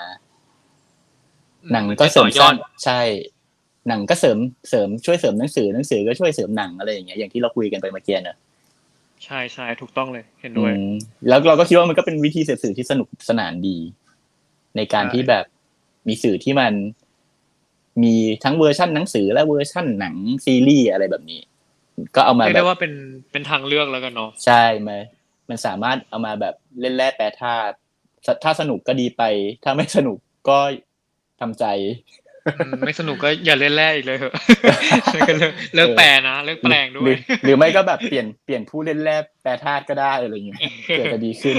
[1.72, 3.00] หนังก็เสริมสร้างใช่
[3.88, 8.36] หนังก็เสริมเสริมช่วยเสริมหนังสือหนังสือก็ช่วยเสริมหนังอะไรอย่างเงี้ยอย่างที่เราคุยกันไปเมื่อกี้เนอะ
[9.24, 10.92] ใช่ใช่ถูกต้องเลยเห็นด้วยอืม
[11.28, 13.78] แล้วเราก็คิดว่ามันก็เป็นวิธีเสพสื่อที่สนุกสนานดี
[14.76, 15.44] ในการใช่ที่แบบ
[16.08, 16.72] มีสื่อที่มัน
[18.02, 21.40] มีทั้งเวอร์ชั่นหนังสือและเวอร์ชั่นหนังซีรีส์อะไรแบบนี้
[22.16, 22.92] ก็เอามาเรียกแบได้บว่าเป็น
[23.32, 24.98] เป็นทางเลือกแล้วกันเนาะใช่มา
[25.48, 27.74] มันสามารถเอามาแบบเล่นแร่แปรธาตุ
[28.26, 29.22] สถ้าสนุกก็ดีไป
[29.64, 30.58] ถ้าไม่สนุกก็
[31.40, 31.64] ทำใจ
[32.58, 34.34] อืมไม่สนุกก็อย่าเล่นแร่อีกเลยเถอะ
[35.28, 41.56] ก็เลิกเลิกแปลนะเลิกแปลงด้หวรืยอหรือไม่ก็แบบเปลี่ยนเปลี่ยนผู้เล่นแร่แปรธาตุก็ได้อะไรอย่างเงี้ยเผื่อจะดีขึ้น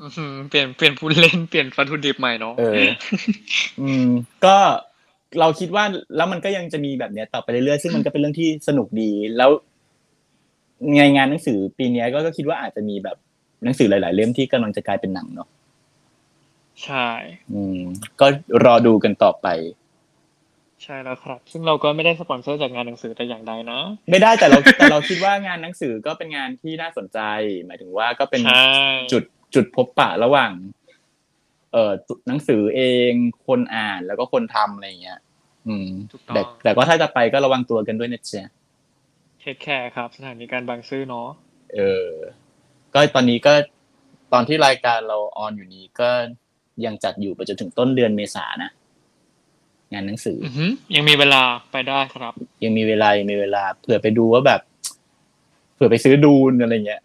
[0.00, 2.88] อื้อหือเปลี่ยนเปลี่ยนผู้เล่นเปลี่ยนวัตถุดิบใหม่เนาะเออ
[3.80, 4.08] อืม
[4.46, 4.56] ก็
[5.40, 5.84] เราคิดว่า
[6.16, 9.50] แล้วมันก็ยังจะมีแบบเนี้ยต่อไปเรื่อยๆซึ่งมันก็เป็นเรื่องที่สนุกดีแล้ว
[10.98, 13.16] ในงานหนังสือปีเนี้ยก็ก็คิดว่าอาจจะมีแบบ
[13.64, 15.48] หนังสือหลาย ๆ เล่มที่กำลังจะกลายเป็นหนังเนาะ
[16.84, 17.08] ใช่
[17.52, 17.80] อืม
[18.20, 18.26] ก็
[18.64, 19.46] รอดูกันต่อไป
[20.82, 27.18] ใช่แล้วครับ ซึ่งเราก็ไม่ได้สปอนเซอร์จากงานหนังสือแต่อย่างใดนะไม่ได้แต่เราแต่เราคิดว่างานหนังสือก็เป็นงานที่น่าสนใจ
[27.66, 28.68] หมายถึงว่าก็เป็นใช่
[29.12, 29.24] จุด
[29.54, 30.50] จุดพบปะระหว่าง
[31.72, 31.92] เอ่อ
[32.28, 33.12] หนังสือเอง
[33.46, 35.18] คนอ่านแล้วก็คนทำอะไรอย่างเงี้ย
[35.68, 38.48] อืมถูกต้อแต่งแต่ก็ถ้าจะไปก็ระวังตัวกันด้วยนะจ๊ะ
[39.40, 41.28] เทคแคร์ครับ สถานีการบางซื่อเนาะ
[41.74, 42.10] เออ
[42.94, 43.52] ก็ตอนนี้ก็
[44.32, 46.10] ตอนที่รายการเราออนอยู่นี้ก็
[46.84, 48.70] ยังจัดอยู่ไปจนถึงต้นเดือนเมษานะ
[49.92, 51.42] งานหนังสืออือหือยังมีเวลา
[51.72, 52.32] ไปได้ครับ
[52.64, 54.60] ยังมีเวลายังมีเวลาเผื่อไปดูว่าแบบ
[55.74, 57.02] เผื่อไปซื้อ Dune อะไรเงี้ย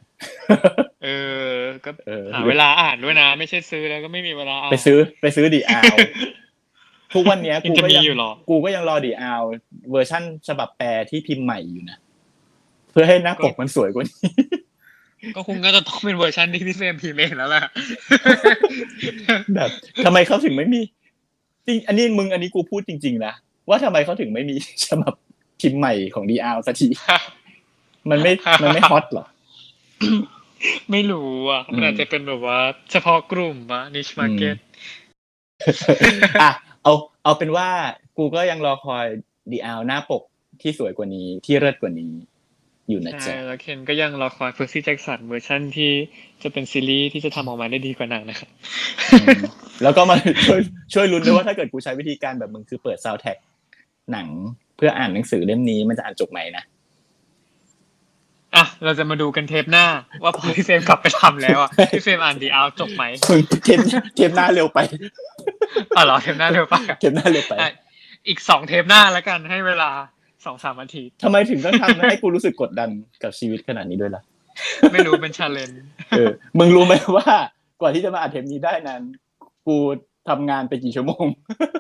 [1.04, 1.08] เอ
[1.46, 1.52] อ
[1.86, 5.96] ก็เออหาเวลาอ่านด้วยนะ ไม่ใช่ซื้อแล้วก็ไม่มีเวลาอ่านไปซื้อ ไปซื้อดีอาว
[7.14, 9.44] ทุกวันเนี้ยยังกูจะก็มียังอยู่หรอกูก็ยังรอดีอาว
[9.92, 11.98] เวอร์ชั่นฉบับแปลที่พิมพ์ใหม่อยู่นะ
[12.92, 14.32] เพื่อให้หน้าปกมันสวยกว่านี้
[15.36, 17.64] ก็คงก็จะต้องเป็นเวอร์ชันที่พี่เฟรมพิมพ์เองแล้วล่ะ
[19.56, 19.70] แบบ
[20.06, 20.82] ทำไมเขาถึงไม่มี
[21.68, 23.34] จริง อันนี้มึงอันนี้กูพูดจริง ๆ นะ
[23.70, 24.56] ว่าทำไมเขาถึงไม่มี
[24.88, 25.14] ฉบับ
[25.62, 26.88] พิมพ์ใหม่ของดีอาสักที
[28.10, 29.26] มันไม่มันไม่ hot เหรอ
[30.92, 32.60] ไม่รู้อะอืมมันอาจจะเป็นแบบว่า
[32.92, 34.58] เฉพาะกลุ่มวะ niche market
[36.42, 36.52] อะ
[36.84, 36.94] เอา
[37.24, 37.68] เอาเป็นว่า
[38.18, 39.06] กูก็ยังรอคอย
[39.52, 40.24] ดีอาหน้าปก
[40.62, 42.14] ที่สวยกว่านี้ที่เลิศกว่านี้
[42.90, 45.92] อยู่นะใช่จ๊ะแล้วเคนก็ยังรอคอย Percy Jackson เวอร์ชันที่
[46.44, 48.50] จะเป็นซีรีส์ที่จะทำออกมาได้ดีกว่าหนังนะครับ
[49.12, 49.40] อืม
[49.84, 50.16] แล้วก็มา
[50.48, 50.60] ช่วย
[50.94, 53.38] ช่วยลุ้นด้วยว่าถ้าเกิดกูใช้วิธีการแบบมึงคือเปิดซาวแท็ก
[54.12, 54.28] หนัง
[54.78, 56.64] เพื่ออ่านหนังสือเล่มนี้มันจะอ่านจบไหมนะ
[58.56, 59.86] อะเราจะมาดูกันเทปหน้า
[60.24, 63.80] ว่าพอพี่เฟรมกลับไปทำแล้วอะพี่เฟรมอ่านดีเอาจบไหมมึงเทป
[64.16, 64.80] เทปหน้าเร็วไป
[65.96, 67.72] อ๋อเหรอเทปหน้าเร็วไปะเทปหน้าเร็วไปอะ
[68.28, 69.90] อีกสองเทปหน้าแล้วกันให้เวลา
[70.46, 72.90] สองสามนาทีทำไมถึงต้องทำให้กูรู้สึกกดดัน
[73.24, 74.22] กับชีวิตขนาดนี้ด้วยล่ะ
[74.94, 75.82] ไม่รู้เป็น challenge
[76.12, 77.28] เออมึงรู้ไหมว่า
[77.82, 79.02] กว่าที่จะมาอัดเทปนี้ได้นั้น
[79.68, 79.78] กู
[80.30, 81.26] ทำงานไปกี่ชั่วโมง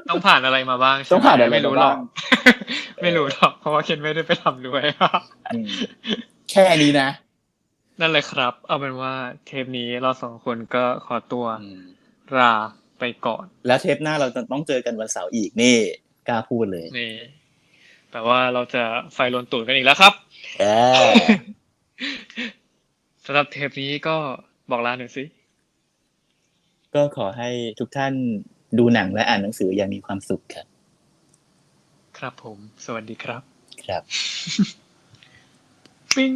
[0.09, 1.99] ต้องผ่านอะไรมาบ้างใช่หมต้องผ่านอะไรไม่รู้หรอกมาบ้าง
[3.01, 4.84] ไม่รู้หรอกเพราะว่าเคนไม่ได้ไปทำด้วย
[5.53, 5.67] อืม
[6.52, 7.10] แค่นี้นะ
[7.99, 9.14] นั่นเลยครับ เอาเป็นว่า
[9.45, 11.45] เทปนี้เราสองคนก็ขอตัว
[12.38, 12.54] ลา
[12.99, 15.76] ไปก่อน แล้วเทปหน้าเราจะต้องเจอกันวันเสาร์อีกนี่
[16.28, 17.12] กล้าพูดเลยนี่
[18.12, 18.84] แปลว่าเราจะ
[19.14, 20.14] ไฟลนตูดกันอีกแล้วครับ
[20.60, 20.66] เอ
[21.10, 21.12] อ
[23.26, 24.16] สำหรับเทปนี้ก็
[24.72, 25.24] บอกลาหน่อยสิ
[26.93, 27.49] ก็ขอให้
[27.80, 28.14] ทุกท่าน
[28.78, 30.66] ดูหนังและอ่านหนังสืออย่างมีความสุขครับ
[32.18, 33.41] ครับผม สวัสดีครับ
[33.86, 34.04] ครับ
[36.16, 36.34] ปิ้ง